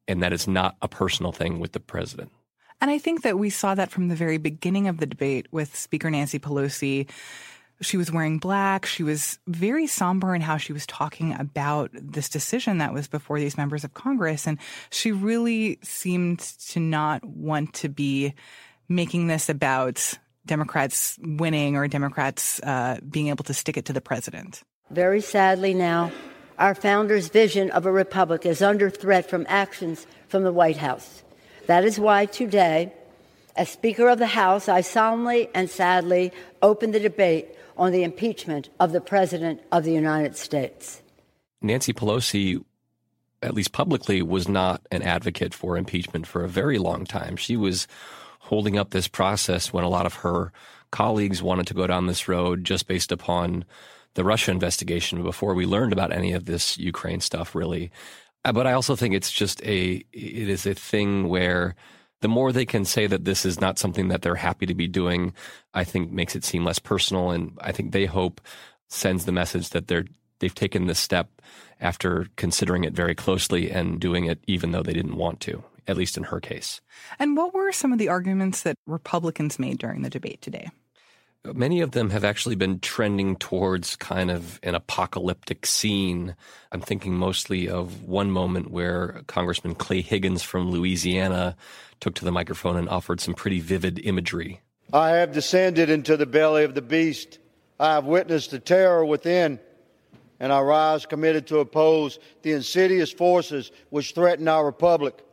and 0.08 0.24
that 0.24 0.34
it's 0.34 0.48
not 0.48 0.76
a 0.82 0.88
personal 0.88 1.32
thing 1.32 1.60
with 1.60 1.74
the 1.74 1.80
president. 1.80 2.32
And 2.80 2.92
I 2.92 2.98
think 2.98 3.24
that 3.24 3.40
we 3.40 3.50
saw 3.50 3.76
that 3.76 3.92
from 3.92 4.08
the 4.08 4.16
very 4.16 4.38
beginning 4.38 4.88
of 4.88 4.98
the 4.98 5.06
debate 5.06 5.48
with 5.52 5.76
Speaker 5.76 6.10
Nancy 6.10 6.40
Pelosi. 6.40 7.08
She 7.82 7.98
was 7.98 8.12
wearing 8.12 8.40
black. 8.40 8.86
She 8.86 9.04
was 9.04 9.38
very 9.48 9.86
somber 9.86 10.34
in 10.34 10.42
how 10.42 10.58
she 10.58 10.74
was 10.74 10.86
talking 10.88 11.34
about 11.34 11.92
this 11.94 12.28
decision 12.28 12.80
that 12.80 12.94
was 12.94 13.08
before 13.08 13.40
these 13.40 13.58
members 13.58 13.84
of 13.84 13.94
Congress. 13.94 14.48
And 14.48 14.58
she 14.90 15.12
really 15.12 15.78
seemed 15.84 16.40
to 16.40 16.80
not 16.80 17.24
want 17.24 17.74
to 17.76 17.90
be 17.90 18.34
making 18.90 19.28
this 19.28 19.50
about 19.50 20.14
Democrats 20.46 21.20
winning 21.22 21.76
or 21.76 21.88
Democrats 21.88 22.60
uh, 22.64 23.00
being 23.08 23.28
able 23.28 23.44
to 23.44 23.54
stick 23.54 23.78
it 23.78 23.86
to 23.86 23.94
the 23.94 24.02
president. 24.02 24.64
Very 24.90 25.22
sadly 25.22 25.74
now, 25.74 26.12
our 26.58 26.74
founders' 26.74 27.28
vision 27.28 27.70
of 27.72 27.86
a 27.86 27.92
republic 27.92 28.46
is 28.46 28.62
under 28.62 28.90
threat 28.90 29.30
from 29.30 29.46
actions 29.48 30.08
from 30.30 30.44
the 30.44 30.54
White 30.54 30.78
House. 30.78 31.22
That 31.68 31.84
is 31.84 32.00
why 32.00 32.26
today, 32.26 32.94
as 33.56 33.70
Speaker 33.70 34.08
of 34.08 34.18
the 34.18 34.28
House, 34.28 34.70
I 34.70 34.82
solemnly 34.82 35.50
and 35.54 35.70
sadly 35.70 36.32
open 36.62 36.92
the 36.92 37.00
debate 37.00 37.50
on 37.78 37.92
the 37.92 38.04
impeachment 38.04 38.70
of 38.80 38.92
the 38.92 39.02
President 39.02 39.62
of 39.72 39.84
the 39.84 39.92
United 39.94 40.36
States. 40.36 41.02
Nancy 41.62 41.94
Pelosi, 41.94 42.64
at 43.42 43.54
least 43.54 43.72
publicly, 43.72 44.22
was 44.22 44.48
not 44.48 44.82
an 44.92 45.02
advocate 45.02 45.54
for 45.54 45.78
impeachment 45.78 46.28
for 46.28 46.44
a 46.44 46.50
very 46.50 46.78
long 46.78 47.06
time. 47.06 47.36
She 47.36 47.56
was 47.56 47.88
holding 48.40 48.78
up 48.78 48.92
this 48.92 49.08
process 49.08 49.74
when 49.74 49.84
a 49.84 49.90
lot 49.90 50.06
of 50.06 50.16
her 50.16 50.52
colleagues 50.92 51.44
wanted 51.44 51.68
to 51.68 51.74
go 51.74 51.86
down 51.86 52.08
this 52.08 52.28
road 52.28 52.64
just 52.64 52.88
based 52.88 53.12
upon 53.12 53.66
the 54.14 54.24
Russia 54.24 54.52
investigation 54.52 55.22
before 55.22 55.54
we 55.54 55.66
learned 55.66 55.94
about 55.94 56.12
any 56.12 56.34
of 56.34 56.46
this 56.46 56.78
Ukraine 56.78 57.20
stuff, 57.20 57.54
really. 57.54 57.92
Uh, 58.46 58.54
But 58.54 58.66
I 58.66 58.74
also 58.74 58.96
think 58.96 59.14
it's 59.14 59.32
just 59.32 59.62
a 59.64 60.04
it 60.12 60.50
is 60.50 60.66
a 60.66 60.74
thing 60.74 61.28
where 61.28 61.76
the 62.22 62.28
more 62.28 62.52
they 62.52 62.66
can 62.66 62.86
say 62.86 63.08
that 63.08 63.26
this 63.26 63.46
is 63.46 63.62
not 63.62 63.80
something 63.80 64.08
that 64.08 64.22
they're 64.22 64.36
happy 64.36 64.66
to 64.66 64.76
be 64.76 64.88
doing, 64.88 65.34
I 65.74 65.84
think 65.84 66.12
makes 66.12 66.36
it 66.36 66.44
seem 66.44 66.64
less 66.66 66.80
personal, 66.80 67.32
and 67.32 67.58
I 67.62 67.72
think 67.72 67.92
they 67.92 68.06
hope 68.06 68.42
sends 68.90 69.26
the 69.26 69.32
message 69.32 69.70
that 69.70 69.88
they're 69.88 70.06
they've 70.40 70.54
taken 70.54 70.86
this 70.86 71.00
step 71.00 71.42
after 71.82 72.28
considering 72.36 72.84
it 72.84 72.94
very 72.94 73.16
closely 73.16 73.72
and 73.72 74.00
doing 74.00 74.26
it 74.26 74.40
even 74.48 74.72
though 74.72 74.84
they 74.84 74.94
didn't 74.94 75.18
want 75.18 75.40
to. 75.42 75.64
at 75.88 75.98
least 75.98 76.18
in 76.18 76.24
her 76.24 76.40
case. 76.40 76.82
And 77.18 77.38
what 77.38 77.54
were 77.54 77.72
some 77.72 77.94
of 77.94 78.00
the 78.00 78.10
arguments 78.10 78.64
that 78.64 78.76
Republicans 78.86 79.58
made 79.58 79.78
during 79.78 80.02
the 80.02 80.10
debate 80.10 80.42
today? 80.42 80.70
Many 81.46 81.82
of 81.82 81.92
them 81.92 82.10
have 82.10 82.24
actually 82.24 82.56
been 82.56 82.80
trending 82.80 83.36
towards 83.38 83.96
kind 83.96 84.30
of 84.30 84.60
an 84.64 84.76
apocalyptic 84.76 85.66
scene. 85.66 86.36
I'm 86.72 86.82
thinking 86.82 87.14
mostly 87.14 87.70
of 87.70 88.04
one 88.04 88.32
moment 88.32 88.70
where 88.70 89.22
Congressman 89.28 89.76
Clay 89.76 90.02
Higgins 90.02 90.44
from 90.44 90.72
Louisiana 90.72 91.56
took 92.00 92.16
to 92.16 92.26
the 92.26 92.32
microphone 92.32 92.76
and 92.76 92.90
offered 92.90 93.22
some 93.22 93.34
pretty 93.34 93.60
vivid 93.60 94.00
imagery. 94.06 94.62
I 94.92 95.12
have 95.12 95.32
descended 95.32 95.90
into 95.90 96.18
the 96.18 96.26
belly 96.26 96.64
of 96.64 96.76
the 96.76 96.82
beast. 96.82 97.40
I 97.80 97.94
have 97.94 98.06
witnessed 98.06 98.52
the 98.52 98.60
terror 98.60 99.06
within, 99.06 99.60
and 100.40 100.52
I 100.52 100.60
rise 100.62 101.06
committed 101.06 101.48
to 101.48 101.60
oppose 101.60 102.20
the 102.42 102.54
insidious 102.54 103.12
forces 103.12 103.72
which 103.90 104.14
threaten 104.14 104.48
our 104.48 104.66
republic. 104.66 105.24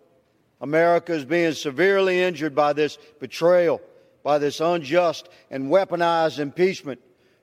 America 0.61 1.13
is 1.13 1.25
being 1.25 1.53
severely 1.53 2.23
injured 2.23 2.55
by 2.55 2.73
this 2.73 2.99
betrayal 3.19 3.81
by 4.25 4.39
this 4.39 4.59
unjust 4.59 5.29
and 5.51 5.71
weaponized 5.71 6.41
impeachment 6.41 7.01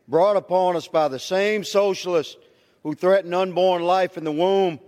brought 0.08 0.36
upon 0.36 0.76
us 0.76 0.90
by 0.90 1.08
the 1.08 1.20
same 1.20 1.64
socialists 1.64 2.36
who 2.84 2.94
threaten 2.94 3.34
unborn 3.34 3.84
life 3.84 4.18
in 4.18 4.26
the 4.26 4.32
womb, 4.32 4.80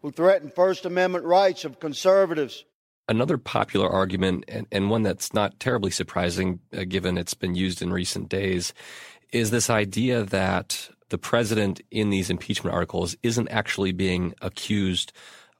who 0.00 0.10
threaten 0.10 0.50
First 0.54 0.86
Amendment 0.86 1.24
rights 1.24 1.64
of 1.66 1.80
conservatives. 1.80 2.64
Another 3.08 3.36
popular 3.36 3.90
argument, 3.90 4.44
and, 4.46 4.66
and 4.70 4.88
one 4.88 5.02
that's 5.02 5.34
not 5.34 5.58
terribly 5.58 5.90
surprising 5.90 6.60
uh, 6.72 6.84
given 6.84 7.18
it's 7.18 7.34
been 7.34 7.56
used 7.56 7.82
in 7.82 7.92
recent 7.92 8.28
days, 8.28 8.72
is 9.32 9.50
this 9.50 9.68
idea 9.68 10.22
that 10.22 10.88
the 11.08 11.18
president 11.18 11.80
in 11.90 12.10
these 12.10 12.30
impeachment 12.30 12.72
articles 12.72 13.16
isn't 13.24 13.48
actually 13.48 13.90
being 13.90 14.32
accused 14.40 15.12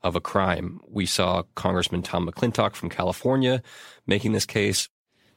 of 0.03 0.15
a 0.15 0.21
crime. 0.21 0.81
We 0.89 1.07
saw 1.07 1.43
Congressman 1.57 2.03
Tom 2.03 2.27
McClintock 2.29 2.75
from 2.75 2.89
California 2.89 3.63
making 4.07 4.33
this 4.33 4.47
case. 4.47 4.89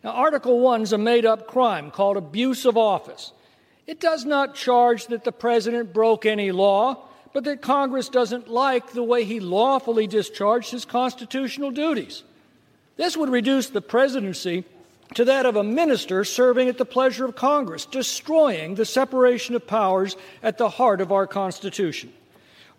Now, 0.03 0.12
Article 0.12 0.60
1 0.60 0.81
is 0.81 0.93
a 0.93 0.98
made 0.98 1.25
up 1.25 1.48
crime 1.48 1.89
called 1.89 2.17
abuse 2.17 2.65
of 2.65 2.77
office. 2.77 3.31
It 3.88 4.00
does 4.00 4.25
not 4.25 4.55
charge 4.55 5.07
that 5.07 5.24
the 5.24 5.31
president 5.31 5.93
broke 5.93 6.25
any 6.25 6.51
law, 6.51 7.05
but 7.33 7.45
that 7.45 7.62
Congress 7.62 8.10
doesn't 8.10 8.50
like 8.50 8.91
the 8.91 9.03
way 9.03 9.24
he 9.24 9.39
lawfully 9.39 10.07
discharged 10.07 10.72
his 10.72 10.86
constitutional 10.86 11.72
duties. 11.72 12.24
This 12.98 13.17
would 13.17 13.29
reduce 13.29 13.69
the 13.69 13.81
presidency 13.81 14.65
to 15.15 15.25
that 15.25 15.45
of 15.45 15.55
a 15.55 15.63
minister 15.63 16.24
serving 16.24 16.69
at 16.69 16.77
the 16.77 16.86
pleasure 16.86 17.25
of 17.25 17.36
Congress, 17.36 17.86
destroying 17.86 18.75
the 18.75 18.86
separation 18.86 19.55
of 19.55 19.67
powers 19.67 20.15
at 20.41 20.57
the 20.57 20.69
heart 20.69 21.01
of 21.01 21.12
our 21.12 21.27
Constitution. 21.27 22.12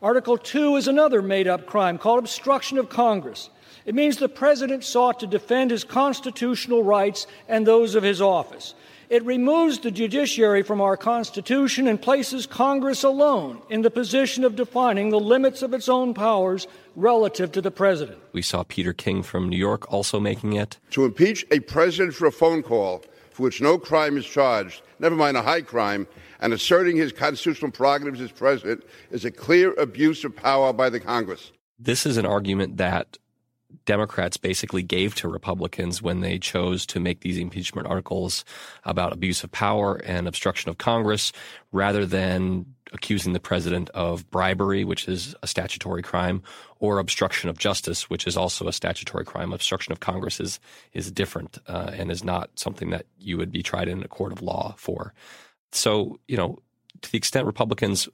Article 0.02 0.36
2 0.36 0.76
is 0.76 0.88
another 0.88 1.22
made 1.22 1.48
up 1.48 1.66
crime 1.66 1.96
called 1.98 2.18
obstruction 2.18 2.78
of 2.78 2.88
Congress. 2.88 3.50
It 3.86 3.94
means 3.94 4.16
the 4.16 4.28
president 4.28 4.84
sought 4.84 5.20
to 5.20 5.26
defend 5.26 5.70
his 5.70 5.84
constitutional 5.84 6.82
rights 6.82 7.26
and 7.48 7.66
those 7.66 7.94
of 7.94 8.02
his 8.02 8.20
office. 8.20 8.74
It 9.10 9.24
removes 9.24 9.78
the 9.78 9.90
judiciary 9.90 10.62
from 10.62 10.80
our 10.80 10.96
Constitution 10.96 11.86
and 11.86 12.00
places 12.00 12.46
Congress 12.46 13.04
alone 13.04 13.60
in 13.68 13.82
the 13.82 13.90
position 13.90 14.44
of 14.44 14.56
defining 14.56 15.10
the 15.10 15.20
limits 15.20 15.60
of 15.60 15.74
its 15.74 15.88
own 15.90 16.14
powers 16.14 16.66
relative 16.96 17.52
to 17.52 17.60
the 17.60 17.70
president. 17.70 18.18
We 18.32 18.40
saw 18.40 18.62
Peter 18.62 18.94
King 18.94 19.22
from 19.22 19.50
New 19.50 19.58
York 19.58 19.92
also 19.92 20.18
making 20.18 20.54
it. 20.54 20.78
To 20.92 21.04
impeach 21.04 21.44
a 21.50 21.60
president 21.60 22.14
for 22.14 22.26
a 22.26 22.32
phone 22.32 22.62
call 22.62 23.04
for 23.30 23.42
which 23.42 23.60
no 23.60 23.76
crime 23.76 24.16
is 24.16 24.24
charged, 24.24 24.80
never 25.00 25.16
mind 25.16 25.36
a 25.36 25.42
high 25.42 25.60
crime, 25.60 26.06
and 26.40 26.52
asserting 26.52 26.96
his 26.96 27.12
constitutional 27.12 27.70
prerogatives 27.70 28.20
as 28.20 28.32
president 28.32 28.84
is 29.10 29.24
a 29.24 29.30
clear 29.30 29.74
abuse 29.74 30.24
of 30.24 30.34
power 30.34 30.72
by 30.72 30.88
the 30.88 31.00
Congress. 31.00 31.52
This 31.78 32.06
is 32.06 32.16
an 32.16 32.24
argument 32.24 32.76
that 32.78 33.18
Democrats 33.86 34.36
basically 34.36 34.82
gave 34.82 35.14
to 35.14 35.28
Republicans 35.28 36.00
when 36.00 36.20
they 36.20 36.38
chose 36.38 36.86
to 36.86 37.00
make 37.00 37.20
these 37.20 37.38
impeachment 37.38 37.86
articles 37.86 38.44
about 38.84 39.12
abuse 39.12 39.44
of 39.44 39.52
power 39.52 39.96
and 39.96 40.26
obstruction 40.26 40.70
of 40.70 40.78
Congress 40.78 41.32
rather 41.72 42.06
than 42.06 42.64
accusing 42.92 43.32
the 43.32 43.40
president 43.40 43.90
of 43.90 44.30
bribery, 44.30 44.84
which 44.84 45.08
is 45.08 45.34
a 45.42 45.46
statutory 45.46 46.02
crime, 46.02 46.42
or 46.78 46.98
obstruction 46.98 47.50
of 47.50 47.58
justice, 47.58 48.08
which 48.08 48.26
is 48.26 48.36
also 48.36 48.68
a 48.68 48.72
statutory 48.72 49.24
crime. 49.24 49.52
Obstruction 49.52 49.92
of 49.92 50.00
Congress 50.00 50.40
is, 50.40 50.60
is 50.92 51.10
different 51.10 51.58
uh, 51.66 51.90
and 51.92 52.10
is 52.10 52.22
not 52.22 52.50
something 52.54 52.90
that 52.90 53.06
you 53.18 53.36
would 53.36 53.50
be 53.50 53.62
tried 53.62 53.88
in 53.88 54.02
a 54.02 54.08
court 54.08 54.32
of 54.32 54.42
law 54.42 54.74
for. 54.78 55.12
So, 55.72 56.20
you 56.28 56.36
know, 56.36 56.58
to 57.02 57.10
the 57.10 57.18
extent 57.18 57.46
Republicans 57.46 58.08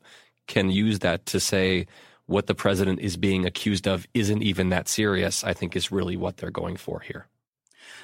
can 0.46 0.70
use 0.70 1.00
that 1.00 1.26
to 1.26 1.38
say, 1.38 1.86
what 2.30 2.46
the 2.46 2.54
president 2.54 3.00
is 3.00 3.16
being 3.16 3.44
accused 3.44 3.88
of 3.88 4.06
isn't 4.14 4.42
even 4.42 4.68
that 4.68 4.86
serious, 4.88 5.42
I 5.42 5.52
think 5.52 5.74
is 5.74 5.90
really 5.90 6.16
what 6.16 6.36
they're 6.36 6.52
going 6.52 6.76
for 6.76 7.00
here. 7.00 7.26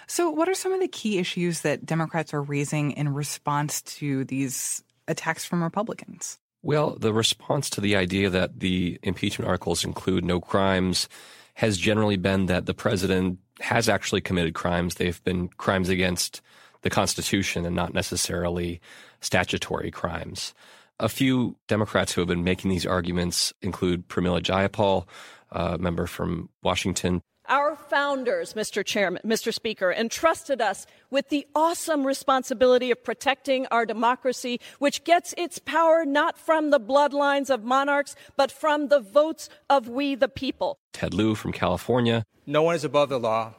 So, 0.09 0.30
what 0.30 0.49
are 0.49 0.54
some 0.54 0.73
of 0.73 0.80
the 0.80 0.88
key 0.88 1.18
issues 1.18 1.61
that 1.61 1.87
Democrats 1.87 2.35
are 2.35 2.42
raising 2.42 2.90
in 2.92 3.14
response 3.14 3.83
to 3.83 4.25
these 4.25 4.83
attacks 5.06 5.45
from 5.45 5.62
Republicans? 5.62 6.38
Well, 6.62 6.97
the 6.99 7.12
response 7.12 7.71
to 7.71 7.80
the 7.80 7.95
idea 7.95 8.28
that 8.28 8.59
the 8.59 8.99
impeachment 9.04 9.49
articles 9.49 9.85
include 9.85 10.25
no 10.25 10.40
crimes 10.40 11.09
has 11.54 11.78
generally 11.78 12.16
been 12.16 12.47
that 12.47 12.66
the 12.66 12.75
president 12.75 13.38
has 13.61 13.88
actually 13.88 14.23
committed 14.23 14.54
crimes. 14.54 14.97
They've 14.97 15.23
been 15.23 15.49
crimes 15.49 15.88
against 15.88 16.40
the 16.83 16.90
Constitution 16.90 17.64
and 17.64 17.76
not 17.76 17.95
necessarily 17.95 18.80
statutory 19.21 19.92
crimes. 19.92 20.52
A 20.99 21.11
few 21.11 21.57
Democrats 21.69 22.12
who 22.12 22.23
have 22.23 22.29
been 22.29 22.45
making 22.45 22.71
these 22.71 22.87
arguments 22.87 23.53
include 23.61 24.09
Pramila 24.09 24.41
Jayapal, 24.41 25.07
a 25.50 25.76
member 25.76 26.07
from 26.07 26.49
Washington. 26.62 27.21
Our 27.49 27.76
founders, 27.76 28.55
Mr. 28.55 28.85
Chairman, 28.85 29.21
Mr. 29.25 29.53
Speaker, 29.53 29.93
entrusted 29.93 30.61
us 30.61 30.87
with 31.11 31.29
the 31.29 31.47
awesome 31.55 32.05
responsibility 32.05 32.91
of 32.91 33.05
protecting 33.05 33.67
our 33.67 33.85
democracy, 33.85 34.59
which 34.79 35.05
gets 35.05 35.35
its 35.37 35.59
power 35.59 36.05
not 36.07 36.38
from 36.38 36.71
the 36.71 36.81
bloodlines 36.81 37.50
of 37.50 37.62
monarchs, 37.62 38.17
but 38.37 38.50
from 38.50 38.88
the 38.88 38.99
votes 38.99 39.49
of 39.69 39.88
we 39.88 40.15
the 40.15 40.29
people. 40.29 40.79
Ted 40.93 41.12
Lieu 41.12 41.35
from 41.35 41.53
California. 41.53 42.25
No 42.47 42.62
one 42.62 42.75
is 42.75 42.85
above 42.85 43.11
the 43.11 43.21
law, 43.21 43.55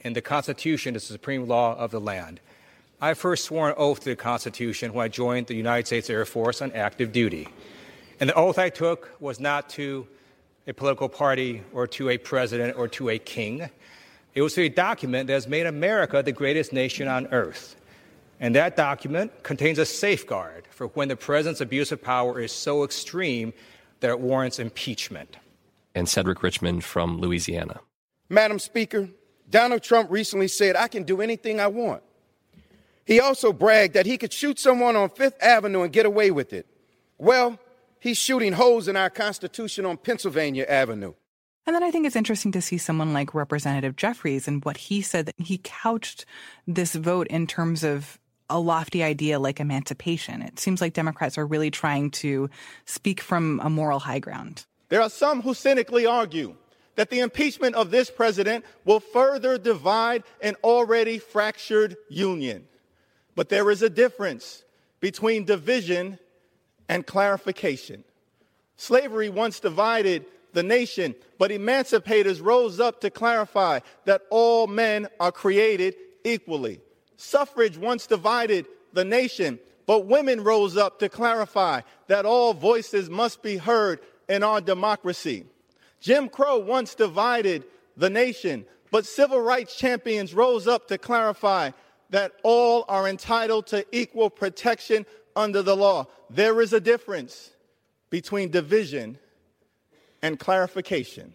and 0.00 0.16
the 0.16 0.22
Constitution 0.22 0.96
is 0.96 1.06
the 1.06 1.12
supreme 1.12 1.46
law 1.46 1.76
of 1.76 1.90
the 1.90 2.00
land. 2.00 2.40
I 3.00 3.14
first 3.14 3.44
swore 3.44 3.68
an 3.68 3.74
oath 3.78 4.00
to 4.00 4.10
the 4.10 4.16
Constitution 4.16 4.92
when 4.92 5.04
I 5.04 5.08
joined 5.08 5.46
the 5.46 5.54
United 5.54 5.86
States 5.86 6.10
Air 6.10 6.24
Force 6.24 6.60
on 6.60 6.72
active 6.72 7.12
duty. 7.12 7.46
And 8.18 8.30
the 8.30 8.34
oath 8.34 8.58
I 8.58 8.70
took 8.70 9.14
was 9.20 9.38
not 9.38 9.68
to 9.70 10.08
a 10.66 10.74
political 10.74 11.08
party 11.08 11.62
or 11.72 11.86
to 11.86 12.10
a 12.10 12.18
president 12.18 12.76
or 12.76 12.88
to 12.88 13.10
a 13.10 13.18
king. 13.18 13.70
It 14.34 14.42
was 14.42 14.54
to 14.54 14.62
a 14.62 14.68
document 14.68 15.28
that 15.28 15.34
has 15.34 15.46
made 15.46 15.66
America 15.66 16.24
the 16.24 16.32
greatest 16.32 16.72
nation 16.72 17.06
on 17.06 17.28
earth. 17.28 17.76
And 18.40 18.54
that 18.56 18.76
document 18.76 19.44
contains 19.44 19.78
a 19.78 19.86
safeguard 19.86 20.66
for 20.70 20.88
when 20.88 21.06
the 21.06 21.16
president's 21.16 21.60
abuse 21.60 21.92
of 21.92 22.02
power 22.02 22.40
is 22.40 22.50
so 22.50 22.82
extreme 22.82 23.52
that 24.00 24.10
it 24.10 24.18
warrants 24.18 24.58
impeachment. 24.58 25.36
And 25.94 26.08
Cedric 26.08 26.42
Richmond 26.42 26.82
from 26.82 27.20
Louisiana. 27.20 27.78
Madam 28.28 28.58
Speaker, 28.58 29.08
Donald 29.48 29.84
Trump 29.84 30.10
recently 30.10 30.48
said, 30.48 30.74
I 30.74 30.88
can 30.88 31.04
do 31.04 31.20
anything 31.20 31.60
I 31.60 31.68
want. 31.68 32.02
He 33.08 33.20
also 33.20 33.54
bragged 33.54 33.94
that 33.94 34.04
he 34.04 34.18
could 34.18 34.34
shoot 34.34 34.58
someone 34.58 34.94
on 34.94 35.08
Fifth 35.08 35.42
Avenue 35.42 35.80
and 35.80 35.90
get 35.90 36.04
away 36.04 36.30
with 36.30 36.52
it. 36.52 36.66
Well, 37.16 37.58
he's 37.98 38.18
shooting 38.18 38.52
holes 38.52 38.86
in 38.86 38.96
our 38.96 39.08
Constitution 39.08 39.86
on 39.86 39.96
Pennsylvania 39.96 40.66
Avenue. 40.68 41.14
And 41.66 41.74
then 41.74 41.82
I 41.82 41.90
think 41.90 42.06
it's 42.06 42.16
interesting 42.16 42.52
to 42.52 42.60
see 42.60 42.76
someone 42.76 43.14
like 43.14 43.32
Representative 43.32 43.96
Jeffries 43.96 44.46
and 44.46 44.62
what 44.62 44.76
he 44.76 45.00
said 45.00 45.24
that 45.24 45.34
he 45.38 45.58
couched 45.64 46.26
this 46.66 46.94
vote 46.94 47.26
in 47.28 47.46
terms 47.46 47.82
of 47.82 48.18
a 48.50 48.60
lofty 48.60 49.02
idea 49.02 49.38
like 49.38 49.58
emancipation. 49.58 50.42
It 50.42 50.58
seems 50.58 50.82
like 50.82 50.92
Democrats 50.92 51.38
are 51.38 51.46
really 51.46 51.70
trying 51.70 52.10
to 52.10 52.50
speak 52.84 53.22
from 53.22 53.58
a 53.64 53.70
moral 53.70 54.00
high 54.00 54.18
ground. 54.18 54.66
There 54.90 55.00
are 55.00 55.08
some 55.08 55.40
who 55.40 55.54
cynically 55.54 56.04
argue 56.04 56.56
that 56.96 57.08
the 57.08 57.20
impeachment 57.20 57.74
of 57.74 57.90
this 57.90 58.10
president 58.10 58.66
will 58.84 59.00
further 59.00 59.56
divide 59.56 60.24
an 60.42 60.56
already 60.62 61.16
fractured 61.18 61.96
union. 62.10 62.66
But 63.38 63.50
there 63.50 63.70
is 63.70 63.82
a 63.82 63.88
difference 63.88 64.64
between 64.98 65.44
division 65.44 66.18
and 66.88 67.06
clarification. 67.06 68.02
Slavery 68.76 69.28
once 69.28 69.60
divided 69.60 70.26
the 70.54 70.64
nation, 70.64 71.14
but 71.38 71.52
emancipators 71.52 72.44
rose 72.44 72.80
up 72.80 73.00
to 73.02 73.10
clarify 73.10 73.78
that 74.06 74.22
all 74.30 74.66
men 74.66 75.06
are 75.20 75.30
created 75.30 75.94
equally. 76.24 76.80
Suffrage 77.16 77.78
once 77.78 78.08
divided 78.08 78.66
the 78.92 79.04
nation, 79.04 79.60
but 79.86 80.06
women 80.06 80.42
rose 80.42 80.76
up 80.76 80.98
to 80.98 81.08
clarify 81.08 81.82
that 82.08 82.26
all 82.26 82.54
voices 82.54 83.08
must 83.08 83.40
be 83.40 83.56
heard 83.56 84.00
in 84.28 84.42
our 84.42 84.60
democracy. 84.60 85.44
Jim 86.00 86.28
Crow 86.28 86.58
once 86.58 86.96
divided 86.96 87.62
the 87.96 88.10
nation, 88.10 88.66
but 88.90 89.06
civil 89.06 89.40
rights 89.40 89.76
champions 89.76 90.34
rose 90.34 90.66
up 90.66 90.88
to 90.88 90.98
clarify 90.98 91.70
that 92.10 92.32
all 92.42 92.84
are 92.88 93.08
entitled 93.08 93.66
to 93.68 93.84
equal 93.92 94.30
protection 94.30 95.06
under 95.36 95.62
the 95.62 95.76
law. 95.76 96.06
There 96.30 96.60
is 96.60 96.72
a 96.72 96.80
difference 96.80 97.50
between 98.10 98.50
division 98.50 99.18
and 100.22 100.38
clarification. 100.38 101.34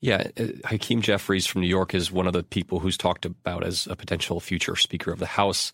Yeah, 0.00 0.26
uh, 0.38 0.46
Hakeem 0.64 1.00
Jeffries 1.00 1.46
from 1.46 1.60
New 1.60 1.68
York 1.68 1.94
is 1.94 2.10
one 2.10 2.26
of 2.26 2.32
the 2.32 2.42
people 2.42 2.80
who's 2.80 2.98
talked 2.98 3.24
about 3.24 3.64
as 3.64 3.86
a 3.86 3.94
potential 3.94 4.40
future 4.40 4.74
Speaker 4.74 5.12
of 5.12 5.20
the 5.20 5.26
House. 5.26 5.72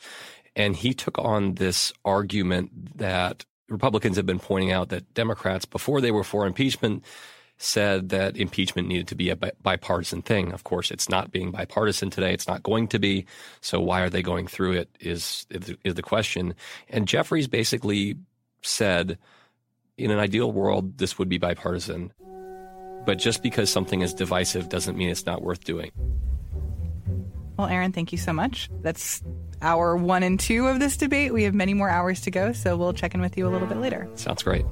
And 0.54 0.76
he 0.76 0.92
took 0.92 1.18
on 1.18 1.54
this 1.54 1.92
argument 2.04 2.99
that 2.99 3.47
Republicans 3.68 4.16
have 4.16 4.26
been 4.26 4.38
pointing 4.38 4.71
out 4.71 4.90
that 4.90 5.14
Democrats, 5.14 5.64
before 5.64 6.00
they 6.00 6.11
were 6.11 6.25
for 6.25 6.47
impeachment, 6.47 7.04
said 7.58 8.10
that 8.10 8.36
impeachment 8.36 8.86
needed 8.86 9.08
to 9.08 9.16
be 9.16 9.30
a 9.30 9.36
bipartisan 9.36 10.22
thing. 10.22 10.52
Of 10.52 10.64
course, 10.64 10.90
it's 10.90 11.08
not 11.08 11.32
being 11.32 11.50
bipartisan 11.50 12.08
today. 12.08 12.32
It's 12.32 12.46
not 12.46 12.62
going 12.62 12.88
to 12.88 12.98
be. 12.98 13.26
So 13.60 13.80
why 13.80 14.00
are 14.00 14.08
they 14.08 14.22
going 14.22 14.46
through 14.46 14.72
it 14.72 14.88
is, 15.00 15.44
is 15.84 15.94
the 15.94 16.02
question. 16.02 16.54
And 16.88 17.08
Jeffries 17.08 17.48
basically 17.48 18.16
said, 18.62 19.18
in 19.96 20.12
an 20.12 20.20
ideal 20.20 20.52
world, 20.52 20.98
this 20.98 21.18
would 21.18 21.28
be 21.28 21.38
bipartisan. 21.38 22.12
But 23.04 23.18
just 23.18 23.42
because 23.42 23.70
something 23.70 24.02
is 24.02 24.14
divisive 24.14 24.68
doesn't 24.68 24.96
mean 24.96 25.10
it's 25.10 25.26
not 25.26 25.42
worth 25.42 25.64
doing. 25.64 25.90
Well, 27.58 27.66
Aaron, 27.66 27.90
thank 27.90 28.12
you 28.12 28.18
so 28.18 28.32
much. 28.32 28.70
That's 28.82 29.20
hour 29.60 29.96
one 29.96 30.22
and 30.22 30.38
two 30.38 30.68
of 30.68 30.78
this 30.78 30.96
debate. 30.96 31.32
We 31.32 31.42
have 31.42 31.54
many 31.54 31.74
more 31.74 31.90
hours 31.90 32.20
to 32.20 32.30
go, 32.30 32.52
so 32.52 32.76
we'll 32.76 32.92
check 32.92 33.14
in 33.14 33.20
with 33.20 33.36
you 33.36 33.48
a 33.48 33.50
little 33.50 33.66
bit 33.66 33.78
later. 33.78 34.08
Sounds 34.14 34.44
great. 34.44 34.64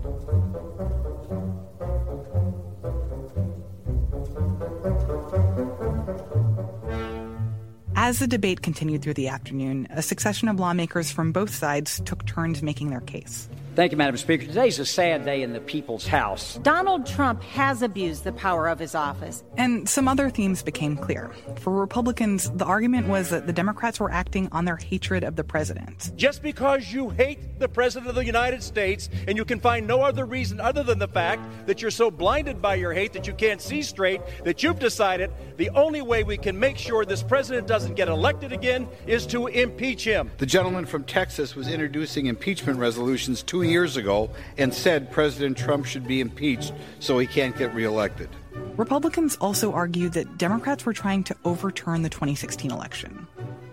As 8.07 8.21
the 8.21 8.29
debate 8.29 8.63
continued 8.63 9.03
through 9.03 9.15
the 9.15 9.27
afternoon, 9.27 9.89
a 9.91 10.01
succession 10.01 10.47
of 10.47 10.61
lawmakers 10.61 11.11
from 11.11 11.33
both 11.33 11.53
sides 11.53 12.01
took 12.05 12.25
turns 12.25 12.63
making 12.63 12.91
their 12.91 13.01
case. 13.01 13.49
Thank 13.77 13.93
you, 13.93 13.99
Madam 13.99 14.17
Speaker. 14.17 14.47
Today's 14.47 14.79
a 14.79 14.87
sad 14.87 15.27
day 15.27 15.43
in 15.43 15.53
the 15.53 15.61
people's 15.61 16.07
house. 16.07 16.59
Donald 16.63 17.05
Trump 17.05 17.43
has 17.43 17.83
abused 17.83 18.25
the 18.25 18.33
power 18.33 18.69
of 18.69 18.79
his 18.79 18.95
office. 18.95 19.45
And 19.59 19.87
some 19.87 20.09
other 20.09 20.31
themes 20.31 20.63
became 20.63 20.97
clear. 20.97 21.31
For 21.57 21.79
Republicans, 21.79 22.51
the 22.53 22.65
argument 22.65 23.09
was 23.09 23.29
that 23.29 23.47
the 23.47 23.53
Democrats 23.53 24.01
were 24.01 24.11
acting 24.11 24.49
on 24.51 24.65
their 24.65 24.79
hatred 24.79 25.25
of 25.25 25.37
the 25.37 25.45
president. 25.45 26.11
Just 26.17 26.43
because 26.43 26.91
you 26.91 27.11
hate 27.11 27.59
the 27.59 27.69
president 27.69 28.09
of 28.09 28.15
the 28.15 28.25
United 28.25 28.63
States 28.63 29.11
and 29.29 29.37
you 29.37 29.45
can 29.45 29.61
find 29.61 29.87
no 29.87 30.01
other 30.01 30.25
reason 30.25 30.59
other 30.59 30.83
than 30.83 30.99
the 30.99 31.09
fact 31.09 31.43
that 31.67 31.83
you're 31.83 31.91
so 31.91 32.11
blinded 32.11 32.63
by 32.63 32.77
your 32.77 32.95
hate 32.95 33.13
that 33.13 33.27
you 33.27 33.35
can't 33.35 33.61
see 33.61 33.83
straight, 33.83 34.23
that 34.45 34.63
you've 34.63 34.79
decided 34.79 35.31
the 35.59 35.69
only 35.71 36.01
way 36.01 36.25
we 36.25 36.39
can 36.39 36.59
make 36.59 36.79
sure 36.79 37.05
this 37.05 37.23
president 37.23 37.67
doesn't 37.67 37.93
get 37.93 38.09
elected 38.09 38.53
again 38.53 38.89
is 39.07 39.27
to 39.27 39.49
impeach 39.49 40.03
him. 40.03 40.31
The 40.39 40.47
gentleman 40.47 40.87
from 40.87 41.05
Texas 41.05 41.55
was 41.55 41.69
introducing 41.69 42.25
impeachment 42.25 42.79
resolutions 42.79 43.43
two 43.43 43.66
years 43.69 43.97
ago 43.97 44.31
and 44.59 44.73
said 44.73 45.11
President 45.11 45.57
Trump 45.57 45.87
should 45.87 46.07
be 46.07 46.21
impeached 46.21 46.73
so 47.01 47.19
he 47.19 47.27
can't 47.27 47.57
get 47.57 47.75
reelected. 47.75 48.29
Republicans 48.77 49.37
also 49.41 49.73
argued 49.73 50.13
that 50.13 50.39
Democrats 50.39 50.85
were 50.85 50.93
trying 50.93 51.25
to 51.25 51.37
overturn 51.45 52.03
the 52.03 52.09
2016 52.09 52.71
election. 52.71 53.27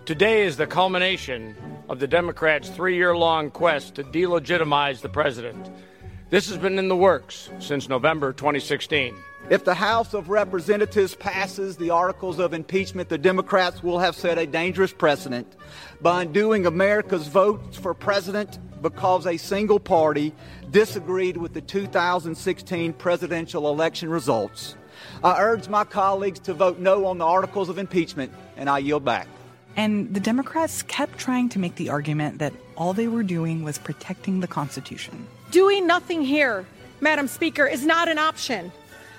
Today 0.06 0.44
is 0.44 0.58
the 0.58 0.68
culmination 0.68 1.56
of 1.90 2.00
the 2.00 2.08
Democrats' 2.08 2.70
three 2.70 2.96
year 2.96 3.16
long 3.16 3.52
quest 3.52 3.96
to 3.96 4.04
delegitimize 4.04 5.02
the 5.02 5.10
president. 5.10 5.70
This 6.30 6.50
has 6.50 6.58
been 6.58 6.80
in 6.80 6.88
the 6.88 6.96
works 6.96 7.50
since 7.60 7.88
November 7.88 8.34
2016. 8.34 9.16
If 9.50 9.66
the 9.66 9.74
House 9.74 10.14
of 10.14 10.30
Representatives 10.30 11.16
passes 11.16 11.76
the 11.76 11.90
articles 11.90 12.40
of 12.40 12.54
impeachment, 12.54 13.10
the 13.10 13.18
Democrats 13.18 13.84
will 13.84 14.00
have 14.00 14.16
set 14.16 14.38
a 14.38 14.48
dangerous 14.48 14.94
precedent 14.94 15.58
by 16.02 16.22
undoing 16.22 16.66
America's 16.66 17.28
votes 17.28 17.78
for 17.78 17.94
president 17.94 18.58
because 18.84 19.26
a 19.26 19.38
single 19.38 19.80
party 19.80 20.34
disagreed 20.70 21.38
with 21.38 21.54
the 21.54 21.62
2016 21.62 22.94
presidential 22.94 23.70
election 23.70 24.10
results. 24.10 24.76
I 25.24 25.42
urge 25.42 25.70
my 25.70 25.86
colleagues 25.86 26.40
to 26.42 26.54
vote 26.54 26.78
no 26.78 27.08
on 27.08 27.18
the 27.18 27.26
articles 27.26 27.70
of 27.70 27.80
impeachment, 27.80 28.32
and 28.58 28.70
I 28.70 28.78
yield 28.80 29.04
back. 29.04 29.28
And 29.76 30.14
the 30.14 30.20
Democrats 30.20 30.84
kept 30.84 31.18
trying 31.18 31.50
to 31.50 31.60
make 31.60 31.76
the 31.76 31.90
argument 31.90 32.38
that 32.40 32.54
all 32.78 32.94
they 32.94 33.08
were 33.08 33.24
doing 33.24 33.64
was 33.64 33.80
protecting 33.80 34.40
the 34.40 34.48
Constitution. 34.48 35.26
Doing 35.50 35.88
nothing 35.88 36.22
here, 36.22 36.66
Madam 37.02 37.28
Speaker, 37.28 37.66
is 37.66 37.86
not 37.86 38.08
an 38.08 38.20
option. 38.20 38.72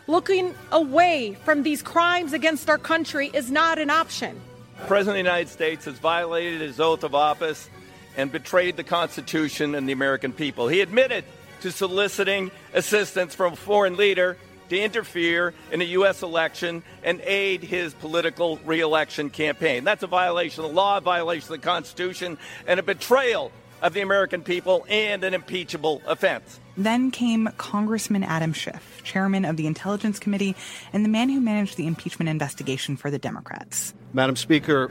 Looking 0.07 0.55
away 0.71 1.37
from 1.45 1.63
these 1.63 1.83
crimes 1.83 2.35
against 2.35 2.69
our 2.69 2.79
country 2.79 3.31
is 3.33 3.51
not 3.51 3.79
an 3.79 3.91
option. 3.91 4.41
The 4.79 4.87
President 4.87 5.19
of 5.19 5.25
the 5.25 5.31
United 5.31 5.49
States 5.49 5.85
has 5.87 5.99
violated 5.99 6.61
his 6.61 6.79
oath 6.79 7.05
of 7.05 7.15
office 7.15 7.71
and 8.17 8.31
betrayed 8.31 8.77
the 8.77 8.85
Constitution 8.85 9.75
and 9.75 9.89
the 9.89 9.93
American 9.93 10.33
people. 10.33 10.69
He 10.69 10.81
admitted 10.81 11.25
to 11.61 11.73
soliciting 11.73 12.51
assistance 12.73 13.35
from 13.35 13.55
a 13.55 13.57
foreign 13.57 13.97
leader 13.97 14.37
to 14.69 14.79
interfere 14.79 15.55
in 15.73 15.81
a 15.81 15.85
U.S. 15.85 16.23
election 16.23 16.83
and 17.03 17.21
aid 17.23 17.63
his 17.63 17.95
political 17.95 18.59
reelection 18.65 19.31
campaign. 19.31 19.85
That's 19.85 20.03
a 20.03 20.07
violation 20.07 20.65
of 20.65 20.71
the 20.71 20.77
law, 20.77 20.99
a 20.99 21.01
violation 21.01 21.53
of 21.53 21.61
the 21.61 21.67
Constitution, 21.67 22.39
and 22.67 22.81
a 22.81 22.83
betrayal 22.83 23.53
of 23.83 23.93
the 23.93 24.01
American 24.01 24.43
people 24.43 24.87
and 24.89 25.23
an 25.25 25.35
impeachable 25.35 26.03
offense. 26.07 26.59
Then 26.77 27.11
came 27.11 27.49
Congressman 27.59 28.25
Adam 28.25 28.53
Schiff, 28.53 29.03
chairman 29.05 29.45
of 29.45 29.57
the 29.57 29.67
Intelligence 29.67 30.19
Committee 30.19 30.57
and 30.93 31.05
the 31.05 31.09
man 31.09 31.29
who 31.29 31.41
managed 31.41 31.77
the 31.77 31.87
impeachment 31.87 32.29
investigation 32.29 32.97
for 32.97 33.11
the 33.11 33.19
Democrats. 33.19 33.95
Madam 34.13 34.37
Speaker, 34.37 34.91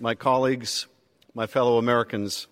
my 0.00 0.14
colleagues, 0.14 0.86
my 1.34 1.46
fellow 1.46 1.78
Americans, 1.78 2.46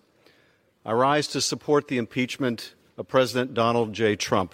I 0.85 0.91
rise 0.91 1.27
to 1.29 1.39
support 1.39 1.87
the 1.87 1.97
impeachment 1.97 2.75
of 2.97 3.07
President 3.07 3.53
Donald 3.53 3.93
J. 3.93 4.17
Trump. 4.17 4.53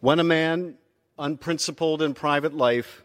When 0.00 0.18
a 0.18 0.24
man, 0.24 0.76
unprincipled 1.18 2.00
in 2.00 2.14
private 2.14 2.54
life, 2.54 3.04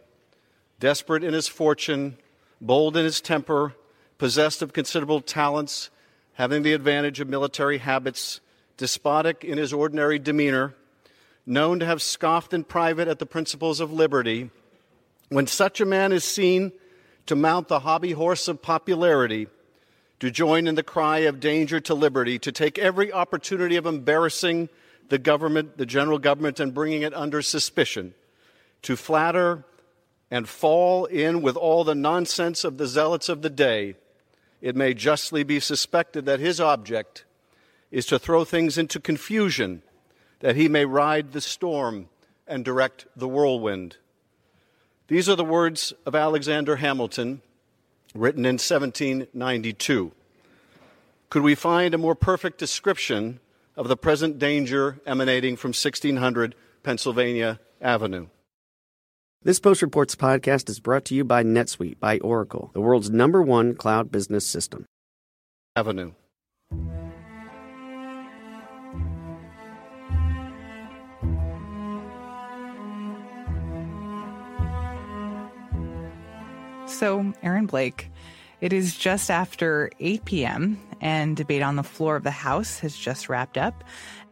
desperate 0.80 1.22
in 1.22 1.34
his 1.34 1.48
fortune, 1.48 2.16
bold 2.62 2.96
in 2.96 3.04
his 3.04 3.20
temper, 3.20 3.74
possessed 4.16 4.62
of 4.62 4.72
considerable 4.72 5.20
talents, 5.20 5.90
having 6.32 6.62
the 6.62 6.72
advantage 6.72 7.20
of 7.20 7.28
military 7.28 7.76
habits, 7.76 8.40
despotic 8.78 9.44
in 9.44 9.58
his 9.58 9.74
ordinary 9.74 10.18
demeanor, 10.18 10.74
known 11.44 11.78
to 11.80 11.84
have 11.84 12.00
scoffed 12.00 12.54
in 12.54 12.64
private 12.64 13.06
at 13.06 13.18
the 13.18 13.26
principles 13.26 13.80
of 13.80 13.92
liberty, 13.92 14.48
when 15.28 15.46
such 15.46 15.78
a 15.78 15.84
man 15.84 16.12
is 16.12 16.24
seen 16.24 16.72
to 17.26 17.36
mount 17.36 17.68
the 17.68 17.80
hobby 17.80 18.12
horse 18.12 18.48
of 18.48 18.62
popularity, 18.62 19.46
to 20.20 20.30
join 20.30 20.66
in 20.66 20.74
the 20.74 20.82
cry 20.82 21.18
of 21.18 21.40
danger 21.40 21.80
to 21.80 21.94
liberty, 21.94 22.38
to 22.38 22.52
take 22.52 22.78
every 22.78 23.12
opportunity 23.12 23.76
of 23.76 23.86
embarrassing 23.86 24.68
the 25.08 25.18
government, 25.18 25.78
the 25.78 25.86
general 25.86 26.18
government, 26.18 26.60
and 26.60 26.74
bringing 26.74 27.02
it 27.02 27.14
under 27.14 27.40
suspicion, 27.40 28.14
to 28.82 28.96
flatter 28.96 29.64
and 30.30 30.48
fall 30.48 31.06
in 31.06 31.40
with 31.40 31.56
all 31.56 31.84
the 31.84 31.94
nonsense 31.94 32.64
of 32.64 32.76
the 32.76 32.86
zealots 32.86 33.28
of 33.28 33.42
the 33.42 33.50
day, 33.50 33.94
it 34.60 34.76
may 34.76 34.92
justly 34.92 35.42
be 35.42 35.60
suspected 35.60 36.26
that 36.26 36.40
his 36.40 36.60
object 36.60 37.24
is 37.90 38.04
to 38.06 38.18
throw 38.18 38.44
things 38.44 38.76
into 38.76 39.00
confusion, 39.00 39.82
that 40.40 40.56
he 40.56 40.68
may 40.68 40.84
ride 40.84 41.32
the 41.32 41.40
storm 41.40 42.08
and 42.46 42.64
direct 42.64 43.06
the 43.16 43.28
whirlwind. 43.28 43.96
These 45.06 45.28
are 45.28 45.36
the 45.36 45.44
words 45.44 45.94
of 46.04 46.14
Alexander 46.14 46.76
Hamilton, 46.76 47.40
written 48.14 48.44
in 48.44 48.54
1792. 48.54 50.12
Could 51.30 51.42
we 51.42 51.54
find 51.54 51.94
a 51.94 51.98
more 51.98 52.14
perfect 52.14 52.58
description 52.58 53.40
of 53.78 53.86
the 53.86 53.96
present 53.96 54.38
danger 54.40 54.98
emanating 55.06 55.56
from 55.56 55.68
1600 55.68 56.54
Pennsylvania 56.82 57.60
Avenue. 57.80 58.26
This 59.42 59.60
Post 59.60 59.82
Reports 59.82 60.16
podcast 60.16 60.68
is 60.68 60.80
brought 60.80 61.04
to 61.06 61.14
you 61.14 61.22
by 61.22 61.44
NetSuite 61.44 62.00
by 62.00 62.18
Oracle, 62.18 62.70
the 62.74 62.80
world's 62.80 63.08
number 63.08 63.40
one 63.40 63.76
cloud 63.76 64.10
business 64.10 64.44
system. 64.44 64.84
Avenue. 65.76 66.12
So, 76.98 77.32
Aaron 77.44 77.66
Blake, 77.66 78.10
it 78.60 78.72
is 78.72 78.96
just 78.96 79.30
after 79.30 79.88
8 80.00 80.24
p.m., 80.24 80.80
and 81.00 81.36
debate 81.36 81.62
on 81.62 81.76
the 81.76 81.84
floor 81.84 82.16
of 82.16 82.24
the 82.24 82.32
House 82.32 82.80
has 82.80 82.96
just 82.96 83.28
wrapped 83.28 83.56
up. 83.56 83.84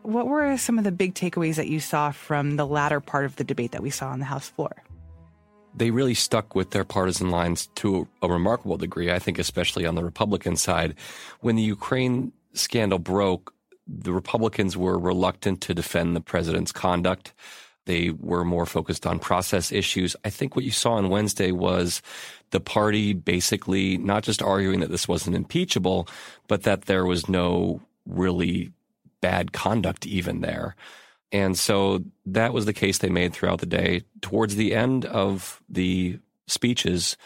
What 0.02 0.26
were 0.26 0.56
some 0.56 0.76
of 0.76 0.82
the 0.82 0.90
big 0.90 1.14
takeaways 1.14 1.54
that 1.54 1.68
you 1.68 1.78
saw 1.78 2.10
from 2.10 2.56
the 2.56 2.66
latter 2.66 2.98
part 2.98 3.24
of 3.24 3.36
the 3.36 3.44
debate 3.44 3.70
that 3.70 3.84
we 3.84 3.90
saw 3.90 4.08
on 4.08 4.18
the 4.18 4.24
House 4.24 4.48
floor? 4.48 4.82
They 5.76 5.92
really 5.92 6.14
stuck 6.14 6.56
with 6.56 6.70
their 6.70 6.82
partisan 6.82 7.30
lines 7.30 7.68
to 7.76 8.08
a 8.20 8.28
remarkable 8.28 8.78
degree, 8.78 9.12
I 9.12 9.20
think, 9.20 9.38
especially 9.38 9.86
on 9.86 9.94
the 9.94 10.02
Republican 10.02 10.56
side. 10.56 10.96
When 11.38 11.54
the 11.54 11.62
Ukraine 11.62 12.32
scandal 12.52 12.98
broke, 12.98 13.54
the 13.86 14.12
Republicans 14.12 14.76
were 14.76 14.98
reluctant 14.98 15.60
to 15.60 15.72
defend 15.72 16.16
the 16.16 16.20
president's 16.20 16.72
conduct. 16.72 17.32
They 17.86 18.10
were 18.10 18.44
more 18.44 18.66
focused 18.66 19.06
on 19.06 19.18
process 19.18 19.72
issues. 19.72 20.14
I 20.24 20.30
think 20.30 20.54
what 20.54 20.64
you 20.64 20.70
saw 20.70 20.94
on 20.94 21.08
Wednesday 21.08 21.52
was 21.52 22.02
the 22.50 22.60
party 22.60 23.14
basically 23.14 23.96
not 23.96 24.22
just 24.22 24.42
arguing 24.42 24.80
that 24.80 24.90
this 24.90 25.08
wasn't 25.08 25.36
impeachable, 25.36 26.08
but 26.48 26.64
that 26.64 26.82
there 26.82 27.06
was 27.06 27.28
no 27.28 27.80
really 28.06 28.72
bad 29.20 29.52
conduct 29.52 30.06
even 30.06 30.40
there. 30.40 30.76
And 31.32 31.58
so 31.58 32.04
that 32.26 32.52
was 32.52 32.66
the 32.66 32.72
case 32.72 32.98
they 32.98 33.08
made 33.08 33.32
throughout 33.32 33.60
the 33.60 33.66
day. 33.66 34.02
Towards 34.20 34.56
the 34.56 34.74
end 34.74 35.04
of 35.04 35.60
the 35.68 36.18
speeches, 36.46 37.16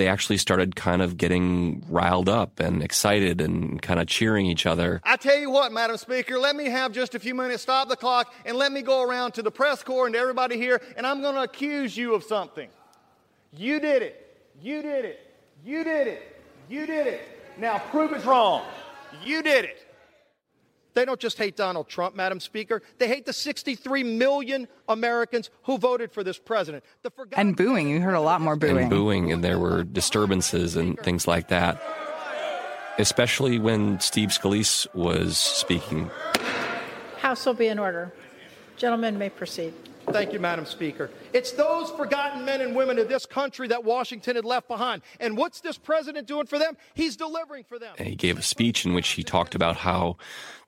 they 0.00 0.08
actually 0.08 0.38
started 0.38 0.74
kind 0.74 1.02
of 1.02 1.18
getting 1.18 1.84
riled 1.90 2.26
up 2.26 2.58
and 2.58 2.82
excited 2.82 3.38
and 3.42 3.82
kind 3.82 4.00
of 4.00 4.06
cheering 4.06 4.46
each 4.46 4.64
other. 4.64 5.02
I 5.04 5.16
tell 5.16 5.36
you 5.36 5.50
what, 5.50 5.72
Madam 5.72 5.98
Speaker, 5.98 6.38
let 6.38 6.56
me 6.56 6.70
have 6.70 6.92
just 6.92 7.14
a 7.14 7.18
few 7.18 7.34
minutes, 7.34 7.62
stop 7.62 7.90
the 7.90 7.96
clock, 7.96 8.32
and 8.46 8.56
let 8.56 8.72
me 8.72 8.80
go 8.80 9.02
around 9.02 9.32
to 9.32 9.42
the 9.42 9.50
press 9.50 9.82
corps 9.82 10.06
and 10.06 10.14
to 10.14 10.18
everybody 10.18 10.56
here, 10.56 10.80
and 10.96 11.06
I'm 11.06 11.20
going 11.20 11.34
to 11.34 11.42
accuse 11.42 11.94
you 11.98 12.14
of 12.14 12.24
something. 12.24 12.70
You 13.54 13.78
did 13.78 14.00
it. 14.00 14.42
You 14.62 14.80
did 14.80 15.04
it. 15.04 15.20
You 15.66 15.84
did 15.84 16.06
it. 16.06 16.36
You 16.70 16.86
did 16.86 17.06
it. 17.06 17.20
Now 17.58 17.78
prove 17.90 18.12
it's 18.12 18.24
wrong. 18.24 18.64
You 19.22 19.42
did 19.42 19.66
it. 19.66 19.86
They 20.94 21.04
don't 21.04 21.20
just 21.20 21.38
hate 21.38 21.56
Donald 21.56 21.88
Trump, 21.88 22.14
Madam 22.14 22.40
Speaker. 22.40 22.82
They 22.98 23.08
hate 23.08 23.26
the 23.26 23.32
63 23.32 24.02
million 24.04 24.68
Americans 24.88 25.50
who 25.64 25.78
voted 25.78 26.12
for 26.12 26.24
this 26.24 26.38
president. 26.38 26.84
The 27.02 27.10
and 27.36 27.56
booing. 27.56 27.88
You 27.88 28.00
heard 28.00 28.14
a 28.14 28.20
lot 28.20 28.40
more 28.40 28.56
booing. 28.56 28.78
And 28.78 28.90
booing, 28.90 29.32
and 29.32 29.44
there 29.44 29.58
were 29.58 29.84
disturbances 29.84 30.76
and 30.76 30.98
things 31.00 31.26
like 31.26 31.48
that. 31.48 31.80
Especially 32.98 33.58
when 33.58 34.00
Steve 34.00 34.30
Scalise 34.30 34.92
was 34.94 35.38
speaking. 35.38 36.10
House 37.18 37.46
will 37.46 37.54
be 37.54 37.68
in 37.68 37.78
order. 37.78 38.12
Gentlemen 38.76 39.18
may 39.18 39.30
proceed. 39.30 39.72
Thank 40.12 40.32
you, 40.32 40.40
Madam 40.40 40.66
Speaker. 40.66 41.10
It's 41.32 41.52
those 41.52 41.90
forgotten 41.90 42.44
men 42.44 42.60
and 42.60 42.74
women 42.74 42.98
of 42.98 43.08
this 43.08 43.26
country 43.26 43.68
that 43.68 43.84
Washington 43.84 44.36
had 44.36 44.44
left 44.44 44.68
behind. 44.68 45.02
And 45.20 45.36
what's 45.36 45.60
this 45.60 45.78
president 45.78 46.26
doing 46.26 46.46
for 46.46 46.58
them? 46.58 46.76
He's 46.94 47.16
delivering 47.16 47.64
for 47.64 47.78
them. 47.78 47.94
And 47.98 48.08
he 48.08 48.16
gave 48.16 48.38
a 48.38 48.42
speech 48.42 48.84
in 48.84 48.94
which 48.94 49.08
he 49.10 49.22
talked 49.22 49.54
about 49.54 49.76
how 49.76 50.16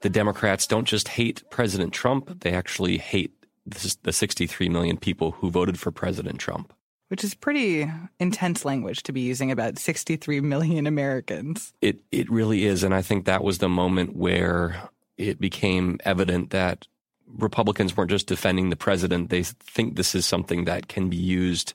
the 0.01 0.11
Democrats 0.11 0.67
don't 0.67 0.87
just 0.87 1.09
hate 1.09 1.43
President 1.51 1.93
Trump, 1.93 2.41
they 2.41 2.53
actually 2.53 2.99
hate 2.99 3.33
the 3.65 4.13
63 4.13 4.69
million 4.69 4.97
people 4.97 5.33
who 5.33 5.51
voted 5.51 5.79
for 5.79 5.91
President 5.91 6.39
Trump. 6.39 6.73
Which 7.09 7.25
is 7.25 7.35
pretty 7.35 7.91
intense 8.19 8.65
language 8.65 9.03
to 9.05 9.13
be 9.13 9.21
using 9.21 9.51
about 9.51 9.79
63 9.79 10.41
million 10.41 10.87
Americans. 10.87 11.75
It 11.83 12.01
it 12.11 12.31
really 12.31 12.65
is, 12.65 12.83
and 12.83 12.95
I 12.95 13.03
think 13.03 13.27
that 13.27 13.45
was 13.45 13.59
the 13.59 13.69
moment 13.69 14.17
where 14.17 14.89
it 15.19 15.39
became 15.39 15.99
evident 16.05 16.51
that 16.51 16.87
Republicans 17.37 17.97
weren't 17.97 18.11
just 18.11 18.27
defending 18.27 18.71
the 18.71 18.77
president. 18.77 19.31
They 19.31 19.43
think 19.43 19.97
this 19.97 20.15
is 20.15 20.27
something 20.27 20.65
that 20.65 20.89
can 20.89 21.09
be 21.09 21.17
used 21.17 21.75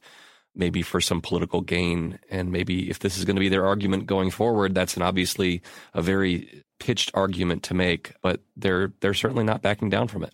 maybe 0.57 0.81
for 0.81 0.99
some 0.99 1.21
political 1.21 1.61
gain. 1.61 2.19
And 2.29 2.51
maybe 2.51 2.89
if 2.89 2.99
this 2.99 3.17
is 3.17 3.25
going 3.25 3.35
to 3.35 3.39
be 3.39 3.49
their 3.49 3.65
argument 3.65 4.07
going 4.07 4.31
forward, 4.31 4.73
that's 4.73 4.97
an 4.97 5.03
obviously 5.03 5.61
a 5.93 6.01
very 6.01 6.63
pitched 6.79 7.11
argument 7.13 7.63
to 7.63 7.73
make, 7.73 8.13
but 8.21 8.41
they're 8.55 8.91
they're 8.99 9.13
certainly 9.13 9.43
not 9.43 9.61
backing 9.61 9.89
down 9.89 10.07
from 10.07 10.23
it. 10.23 10.33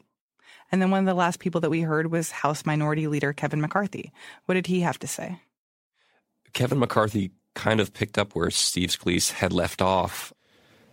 And 0.71 0.81
then 0.81 0.89
one 0.89 1.01
of 1.01 1.05
the 1.05 1.13
last 1.13 1.39
people 1.39 1.61
that 1.61 1.69
we 1.69 1.81
heard 1.81 2.09
was 2.09 2.31
House 2.31 2.65
Minority 2.65 3.07
Leader 3.07 3.33
Kevin 3.33 3.61
McCarthy. 3.61 4.11
What 4.45 4.55
did 4.55 4.67
he 4.67 4.81
have 4.81 4.97
to 4.99 5.07
say? 5.07 5.39
Kevin 6.53 6.79
McCarthy 6.79 7.31
kind 7.53 7.79
of 7.79 7.93
picked 7.93 8.17
up 8.17 8.35
where 8.35 8.49
Steve 8.49 8.89
Scalise 8.89 9.31
had 9.31 9.53
left 9.53 9.81
off. 9.81 10.33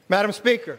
Madam 0.08 0.32
Speaker, 0.32 0.78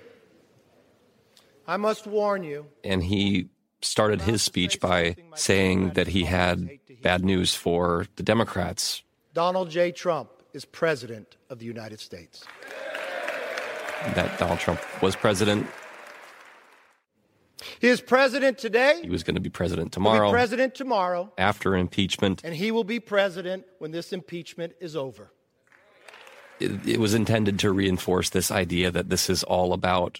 I 1.71 1.77
must 1.77 2.05
warn 2.05 2.43
you. 2.43 2.65
And 2.83 3.01
he 3.01 3.47
started 3.81 4.21
his 4.21 4.41
speech 4.41 4.81
by 4.81 5.15
saying 5.35 5.91
that 5.91 6.07
he 6.07 6.25
had 6.25 6.69
bad 7.01 7.23
news 7.23 7.55
for 7.55 8.07
the 8.17 8.23
Democrats. 8.23 9.03
Donald 9.33 9.69
J. 9.69 9.93
Trump 9.93 10.29
is 10.51 10.65
president 10.65 11.37
of 11.49 11.59
the 11.59 11.65
United 11.65 12.01
States. 12.01 12.43
That 14.15 14.37
Donald 14.37 14.59
Trump 14.59 14.81
was 15.01 15.15
president. 15.15 15.65
He 17.79 17.87
is 17.87 18.01
president 18.01 18.57
today. 18.57 18.99
He 19.01 19.09
was 19.09 19.23
going 19.23 19.35
to 19.35 19.41
be 19.41 19.49
president 19.49 19.93
tomorrow. 19.93 20.27
Be 20.27 20.33
president 20.33 20.75
tomorrow. 20.75 21.31
After 21.37 21.77
impeachment. 21.77 22.41
And 22.43 22.53
he 22.53 22.71
will 22.71 22.83
be 22.83 22.99
president 22.99 23.63
when 23.79 23.91
this 23.91 24.11
impeachment 24.11 24.73
is 24.81 24.97
over. 24.97 25.31
It, 26.59 26.85
it 26.85 26.99
was 26.99 27.13
intended 27.13 27.59
to 27.59 27.71
reinforce 27.71 28.29
this 28.29 28.51
idea 28.51 28.91
that 28.91 29.07
this 29.07 29.29
is 29.29 29.43
all 29.43 29.71
about 29.71 30.19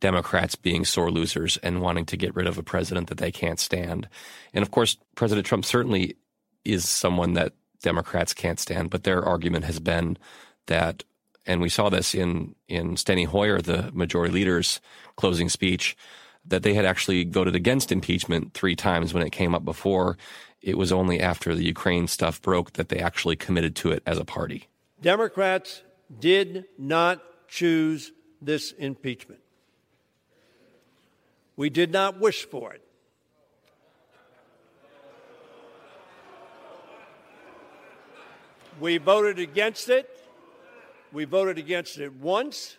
Democrats 0.00 0.54
being 0.54 0.84
sore 0.84 1.10
losers 1.10 1.56
and 1.58 1.80
wanting 1.80 2.06
to 2.06 2.16
get 2.16 2.34
rid 2.34 2.46
of 2.46 2.58
a 2.58 2.62
president 2.62 3.08
that 3.08 3.18
they 3.18 3.32
can't 3.32 3.60
stand. 3.60 4.08
And 4.52 4.62
of 4.62 4.70
course, 4.70 4.96
President 5.14 5.46
Trump 5.46 5.64
certainly 5.64 6.16
is 6.64 6.88
someone 6.88 7.34
that 7.34 7.52
Democrats 7.82 8.34
can't 8.34 8.58
stand, 8.58 8.90
but 8.90 9.04
their 9.04 9.24
argument 9.24 9.64
has 9.64 9.78
been 9.80 10.18
that, 10.66 11.04
and 11.46 11.60
we 11.60 11.68
saw 11.68 11.88
this 11.88 12.14
in, 12.14 12.54
in 12.68 12.96
Steny 12.96 13.26
Hoyer, 13.26 13.60
the 13.60 13.90
majority 13.92 14.34
leader's 14.34 14.80
closing 15.16 15.48
speech, 15.48 15.96
that 16.44 16.62
they 16.62 16.74
had 16.74 16.84
actually 16.84 17.24
voted 17.24 17.54
against 17.54 17.92
impeachment 17.92 18.54
three 18.54 18.74
times 18.74 19.12
when 19.12 19.22
it 19.22 19.30
came 19.30 19.54
up 19.54 19.64
before. 19.64 20.16
It 20.60 20.76
was 20.76 20.92
only 20.92 21.20
after 21.20 21.54
the 21.54 21.64
Ukraine 21.64 22.08
stuff 22.08 22.42
broke 22.42 22.72
that 22.72 22.88
they 22.88 22.98
actually 22.98 23.36
committed 23.36 23.76
to 23.76 23.90
it 23.92 24.02
as 24.06 24.18
a 24.18 24.24
party. 24.24 24.68
Democrats 25.00 25.82
did 26.18 26.64
not 26.78 27.22
choose 27.48 28.12
this 28.40 28.72
impeachment. 28.72 29.40
We 31.58 31.70
did 31.70 31.90
not 31.90 32.20
wish 32.20 32.44
for 32.44 32.72
it. 32.72 32.82
We 38.78 38.98
voted 38.98 39.40
against 39.40 39.88
it. 39.88 40.08
We 41.12 41.24
voted 41.24 41.58
against 41.58 41.98
it 41.98 42.14
once. 42.14 42.76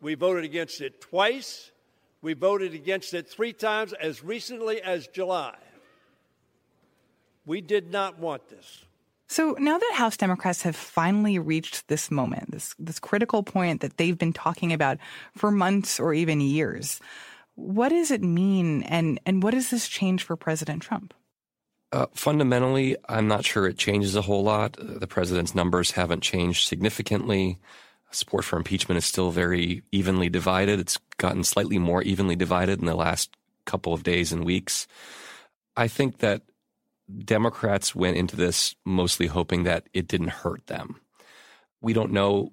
We 0.00 0.14
voted 0.14 0.44
against 0.44 0.80
it 0.80 1.02
twice. 1.02 1.72
We 2.22 2.32
voted 2.32 2.72
against 2.72 3.12
it 3.12 3.28
three 3.28 3.52
times 3.52 3.92
as 3.92 4.24
recently 4.24 4.80
as 4.80 5.06
July. 5.06 5.58
We 7.44 7.60
did 7.60 7.92
not 7.92 8.18
want 8.18 8.48
this. 8.48 8.86
So 9.26 9.56
now 9.58 9.76
that 9.76 9.92
House 9.96 10.16
Democrats 10.16 10.62
have 10.62 10.74
finally 10.74 11.38
reached 11.38 11.88
this 11.88 12.10
moment, 12.10 12.50
this 12.50 12.74
this 12.78 12.98
critical 12.98 13.42
point 13.42 13.82
that 13.82 13.98
they've 13.98 14.18
been 14.18 14.32
talking 14.32 14.72
about 14.72 14.96
for 15.36 15.50
months 15.50 16.00
or 16.00 16.14
even 16.14 16.40
years, 16.40 16.98
what 17.54 17.90
does 17.90 18.10
it 18.10 18.22
mean, 18.22 18.82
and 18.84 19.20
and 19.26 19.42
what 19.42 19.52
does 19.52 19.70
this 19.70 19.88
change 19.88 20.22
for 20.22 20.36
President 20.36 20.82
Trump? 20.82 21.14
Uh, 21.92 22.06
fundamentally, 22.14 22.96
I'm 23.08 23.26
not 23.26 23.44
sure 23.44 23.66
it 23.66 23.76
changes 23.76 24.14
a 24.14 24.22
whole 24.22 24.44
lot. 24.44 24.76
The 24.78 25.08
president's 25.08 25.54
numbers 25.54 25.90
haven't 25.92 26.22
changed 26.22 26.68
significantly. 26.68 27.58
Support 28.12 28.44
for 28.44 28.56
impeachment 28.56 28.98
is 28.98 29.04
still 29.04 29.30
very 29.30 29.82
evenly 29.90 30.28
divided. 30.28 30.78
It's 30.78 30.98
gotten 31.16 31.42
slightly 31.42 31.78
more 31.78 32.02
evenly 32.02 32.36
divided 32.36 32.78
in 32.78 32.86
the 32.86 32.94
last 32.94 33.36
couple 33.64 33.92
of 33.92 34.04
days 34.04 34.32
and 34.32 34.44
weeks. 34.44 34.86
I 35.76 35.88
think 35.88 36.18
that 36.18 36.42
Democrats 37.24 37.94
went 37.94 38.16
into 38.16 38.36
this 38.36 38.74
mostly 38.84 39.26
hoping 39.26 39.64
that 39.64 39.88
it 39.92 40.06
didn't 40.06 40.28
hurt 40.28 40.66
them. 40.66 41.00
We 41.80 41.92
don't 41.92 42.12
know 42.12 42.52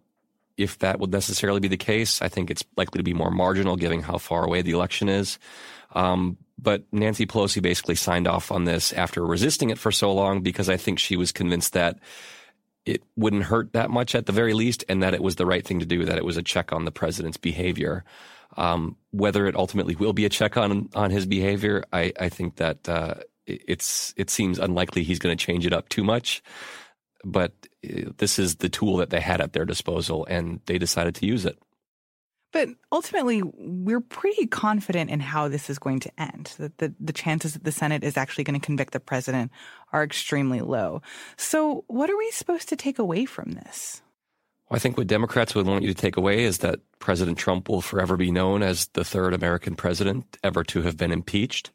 if 0.58 0.80
that 0.80 1.00
would 1.00 1.12
necessarily 1.12 1.60
be 1.60 1.68
the 1.68 1.78
case. 1.78 2.22
I 2.22 2.28
think 2.28 2.50
it's 2.50 2.64
likely 2.76 3.00
to 3.00 3.04
be 3.04 3.14
more 3.14 3.32
marginal 3.32 3.76
given 3.76 4.02
how 4.02 4.18
far 4.18 4.44
away 4.44 4.62
the 4.62 4.72
election 4.72 5.08
is. 5.08 5.38
Um, 5.94 6.38
but 6.60 6.84
Nancy 6.92 7.26
Pelosi 7.26 7.62
basically 7.62 7.96
signed 7.96 8.28
off 8.28 8.52
on 8.52 8.66
this 8.66 8.92
after 8.94 9.26
resisting 9.26 9.70
it 9.70 9.78
for 9.78 9.92
so 9.92 10.12
long 10.12 10.42
because 10.42 10.70
I 10.70 10.78
think 10.78 11.00
she 11.00 11.16
was 11.16 11.32
convinced 11.32 11.74
that 11.74 12.00
it 12.86 13.04
wouldn't 13.16 13.44
hurt 13.44 13.74
that 13.74 13.92
much 13.92 14.16
at 14.16 14.26
the 14.26 14.32
very 14.32 14.54
least 14.54 14.84
and 14.90 15.04
that 15.04 15.14
it 15.14 15.22
was 15.22 15.36
the 15.36 15.46
right 15.46 15.66
thing 15.66 15.80
to 15.80 15.86
do, 15.86 16.06
that 16.06 16.18
it 16.18 16.26
was 16.26 16.38
a 16.38 16.44
check 16.44 16.74
on 16.74 16.86
the 16.86 16.92
president's 16.92 17.38
behavior. 17.38 18.04
Um, 18.56 18.96
whether 19.12 19.46
it 19.46 19.56
ultimately 19.56 19.96
will 19.96 20.14
be 20.14 20.26
a 20.26 20.30
check 20.30 20.58
on 20.58 20.90
on 20.96 21.12
his 21.12 21.26
behavior, 21.26 21.84
I, 21.94 22.14
I 22.20 22.30
think 22.30 22.56
that 22.56 22.90
uh, 22.90 23.16
it's 23.46 24.14
it 24.18 24.30
seems 24.30 24.58
unlikely 24.58 25.04
he's 25.04 25.20
going 25.20 25.38
to 25.38 25.46
change 25.46 25.66
it 25.66 25.74
up 25.74 25.90
too 25.90 26.04
much 26.04 26.42
but 27.24 27.54
uh, 27.86 28.12
this 28.18 28.40
is 28.40 28.58
the 28.58 28.70
tool 28.70 28.98
that 28.98 29.10
they 29.10 29.20
had 29.20 29.42
at 29.42 29.54
their 29.54 29.66
disposal 29.66 30.26
and 30.30 30.60
they 30.66 30.78
decided 30.78 31.16
to 31.16 31.26
use 31.26 31.46
it. 31.46 31.58
But 32.54 32.70
ultimately, 32.92 33.44
we're 33.44 34.02
pretty 34.02 34.48
confident 34.48 35.10
in 35.10 35.20
how 35.20 35.48
this 35.48 35.70
is 35.70 35.78
going 35.78 36.00
to 36.02 36.12
end. 36.20 36.54
That 36.58 36.78
the, 36.78 36.94
the 37.00 37.14
chances 37.14 37.54
that 37.54 37.66
the 37.66 37.74
Senate 37.74 38.04
is 38.04 38.16
actually 38.16 38.46
going 38.46 38.60
to 38.60 38.66
convict 38.66 38.94
the 38.94 39.00
president 39.00 39.52
are 39.92 40.04
extremely 40.04 40.62
low. 40.62 41.02
So, 41.36 41.84
what 41.88 42.10
are 42.10 42.18
we 42.18 42.32
supposed 42.32 42.70
to 42.70 42.78
take 42.78 43.00
away 43.00 43.26
from 43.26 43.52
this? 43.52 44.02
Well, 44.70 44.78
I 44.78 44.80
think 44.80 44.98
what 44.98 45.08
Democrats 45.08 45.56
would 45.56 45.66
want 45.66 45.84
you 45.84 45.94
to 45.94 46.02
take 46.02 46.18
away 46.18 46.44
is 46.44 46.60
that 46.60 46.80
President 47.00 47.38
Trump 47.38 47.70
will 47.70 47.82
forever 47.82 48.16
be 48.16 48.32
known 48.32 48.64
as 48.64 48.88
the 48.88 49.04
third 49.04 49.34
American 49.34 49.76
president 49.76 50.38
ever 50.44 50.64
to 50.66 50.82
have 50.84 50.98
been 50.98 51.12
impeached. 51.12 51.72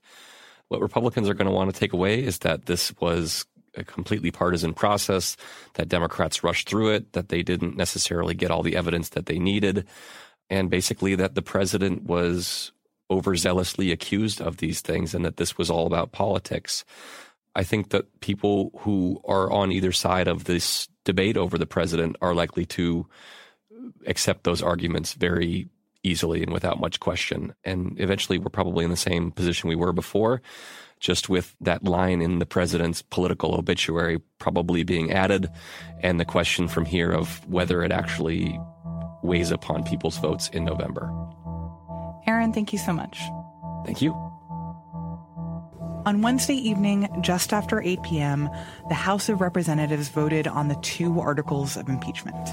What 0.69 0.81
Republicans 0.81 1.29
are 1.29 1.35
going 1.35 1.47
to 1.47 1.53
want 1.53 1.73
to 1.73 1.79
take 1.79 1.93
away 1.93 2.23
is 2.25 2.39
that 2.41 2.65
this 2.65 2.95
was 2.99 3.45
a 3.77 3.85
completely 3.85 4.31
partisan 4.31 4.75
process, 4.75 5.37
that 5.75 5.89
Democrats 5.89 6.45
rushed 6.45 6.69
through 6.69 6.91
it, 6.91 7.13
that 7.13 7.29
they 7.29 7.43
didn't 7.43 7.77
necessarily 7.77 8.35
get 8.35 8.51
all 8.51 8.63
the 8.63 8.77
evidence 8.77 9.11
that 9.11 9.27
they 9.27 9.39
needed, 9.39 9.87
and 10.51 10.71
basically 10.71 11.15
that 11.15 11.35
the 11.35 11.43
president 11.43 12.05
was 12.05 12.73
overzealously 13.11 13.93
accused 13.93 14.41
of 14.41 14.57
these 14.59 14.81
things 14.81 15.15
and 15.15 15.25
that 15.25 15.37
this 15.37 15.59
was 15.59 15.71
all 15.71 15.87
about 15.87 16.13
politics. 16.13 16.85
I 17.55 17.65
think 17.65 17.91
that 17.91 18.21
people 18.21 18.71
who 18.81 19.21
are 19.27 19.51
on 19.51 19.73
either 19.73 19.93
side 19.93 20.29
of 20.29 20.45
this 20.45 20.89
debate 21.05 21.37
over 21.37 21.59
the 21.59 21.67
president 21.67 22.17
are 22.23 22.35
likely 22.35 22.65
to 22.67 23.07
accept 24.07 24.45
those 24.45 24.63
arguments 24.63 25.13
very 25.13 25.69
easily 26.03 26.43
and 26.43 26.53
without 26.53 26.81
much 26.81 27.01
question. 27.01 27.55
And 27.65 27.99
eventually, 28.01 28.39
we're 28.39 28.49
probably 28.49 28.85
in 28.85 28.91
the 28.91 28.97
same 28.97 29.31
position 29.31 29.69
we 29.69 29.77
were 29.77 29.93
before, 29.93 30.43
just 31.03 31.29
with 31.29 31.55
that 31.61 31.83
line 31.83 32.23
in 32.23 32.39
the 32.39 32.47
president's 32.47 33.03
political 33.03 33.57
obituary 33.57 34.21
probably 34.39 34.85
being 34.85 35.11
added, 35.11 35.51
and 36.01 36.21
the 36.21 36.25
question 36.25 36.69
from 36.69 36.85
here 36.87 37.11
of 37.11 37.47
whether 37.49 37.83
it 37.83 37.91
actually 37.91 38.59
weighs 39.23 39.51
upon 39.51 39.83
people's 39.83 40.17
votes 40.19 40.49
in 40.51 40.65
November. 40.65 41.13
Aaron, 42.27 42.53
thank 42.53 42.73
you 42.73 42.79
so 42.79 42.93
much. 42.93 43.19
Thank 43.85 44.01
you. 44.01 44.13
On 46.07 46.23
Wednesday 46.23 46.55
evening, 46.55 47.09
just 47.21 47.53
after 47.53 47.83
8 47.83 48.03
p.m., 48.05 48.49
the 48.89 48.95
House 48.95 49.29
of 49.29 49.41
Representatives 49.41 50.09
voted 50.09 50.47
on 50.47 50.69
the 50.69 50.77
two 50.83 51.21
articles 51.21 51.77
of 51.77 51.89
impeachment. 51.89 52.51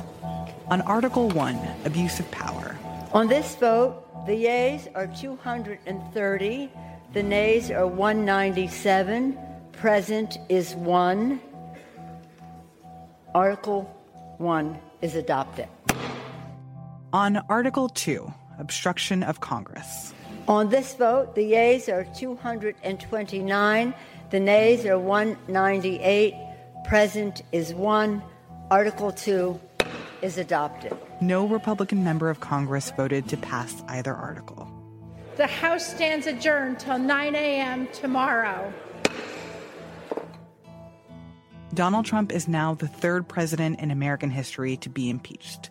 On 0.70 0.82
Article 0.82 1.30
1, 1.30 1.60
abuse 1.86 2.20
of 2.20 2.30
power. 2.32 2.78
On 3.14 3.28
this 3.28 3.56
vote, 3.56 4.06
the 4.26 4.36
yeas 4.36 4.88
are 4.96 5.08
230, 5.08 6.72
the 7.14 7.24
nays 7.24 7.72
are 7.72 7.88
197, 7.88 9.38
present 9.72 10.38
is 10.48 10.76
1. 10.76 11.40
Article 13.34 13.84
1 14.38 14.80
is 15.02 15.16
adopted. 15.16 15.68
On 17.12 17.38
Article 17.50 17.90
2, 17.90 18.32
obstruction 18.60 19.24
of 19.24 19.40
Congress. 19.40 20.14
On 20.48 20.70
this 20.70 20.94
vote, 20.96 21.34
the 21.36 21.44
yeas 21.44 21.90
are 21.90 22.06
229, 22.16 23.94
the 24.30 24.40
nays 24.40 24.86
are 24.86 25.00
198, 25.00 26.36
present 26.86 27.42
is 27.52 27.74
1. 27.74 28.22
Article 28.70 29.12
2 29.12 29.60
is 30.22 30.38
adopted. 30.38 30.96
No 31.22 31.48
Republican 31.48 32.04
member 32.04 32.30
of 32.30 32.40
Congress 32.40 32.92
voted 32.92 33.28
to 33.30 33.38
pass 33.38 33.84
either 33.88 34.14
article. 34.14 34.72
The 35.40 35.48
House 35.48 35.88
stands 35.88 36.28
adjourned 36.28 36.80
till 36.80 37.00
9 37.00 37.34
a.m. 37.34 37.88
tomorrow. 37.94 38.74
Donald 41.74 42.04
Trump 42.04 42.34
is 42.34 42.50
now 42.50 42.74
the 42.74 42.90
third 42.90 43.26
president 43.26 43.80
in 43.80 43.90
American 43.90 44.32
history 44.32 44.76
to 44.76 44.90
be 44.90 45.10
impeached. 45.10 45.70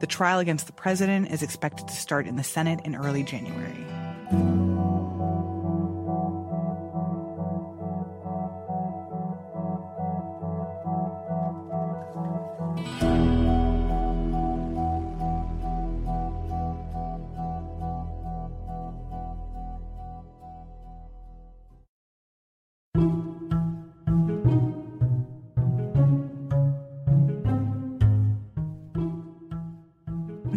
The 0.00 0.08
trial 0.08 0.40
against 0.40 0.66
the 0.66 0.72
president 0.72 1.30
is 1.30 1.44
expected 1.44 1.86
to 1.86 1.94
start 1.94 2.26
in 2.26 2.34
the 2.34 2.42
Senate 2.42 2.80
in 2.84 2.96
early 2.96 3.22
January. 3.22 3.86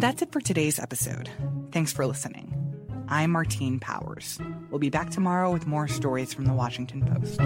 That's 0.00 0.22
it 0.22 0.32
for 0.32 0.40
today's 0.40 0.78
episode. 0.78 1.28
Thanks 1.72 1.92
for 1.92 2.06
listening. 2.06 2.54
I'm 3.08 3.32
Martine 3.32 3.78
Powers. 3.78 4.38
We'll 4.70 4.78
be 4.78 4.88
back 4.88 5.10
tomorrow 5.10 5.52
with 5.52 5.66
more 5.66 5.88
stories 5.88 6.32
from 6.32 6.46
the 6.46 6.54
Washington 6.54 7.04
Post. 7.04 7.38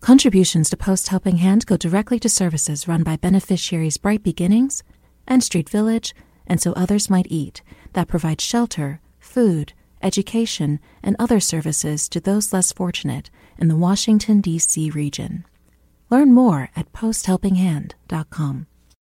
Contributions 0.00 0.70
to 0.70 0.78
Post 0.78 1.08
Helping 1.08 1.36
Hand 1.36 1.66
go 1.66 1.76
directly 1.76 2.18
to 2.20 2.30
services 2.30 2.88
run 2.88 3.02
by 3.02 3.16
beneficiaries 3.16 3.98
Bright 3.98 4.22
Beginnings 4.22 4.82
and 5.26 5.44
Street 5.44 5.68
Village, 5.68 6.14
and 6.46 6.60
so 6.60 6.72
others 6.72 7.10
might 7.10 7.26
eat, 7.30 7.62
that 7.92 8.08
provide 8.08 8.40
shelter, 8.40 9.00
food, 9.18 9.72
education, 10.02 10.80
and 11.02 11.16
other 11.18 11.40
services 11.40 12.08
to 12.10 12.20
those 12.20 12.52
less 12.52 12.72
fortunate 12.72 13.30
in 13.58 13.68
the 13.68 13.76
Washington, 13.76 14.40
D.C. 14.40 14.90
region. 14.90 15.44
Learn 16.10 16.32
more 16.32 16.70
at 16.76 16.92
posthelpinghand.com. 16.92 18.66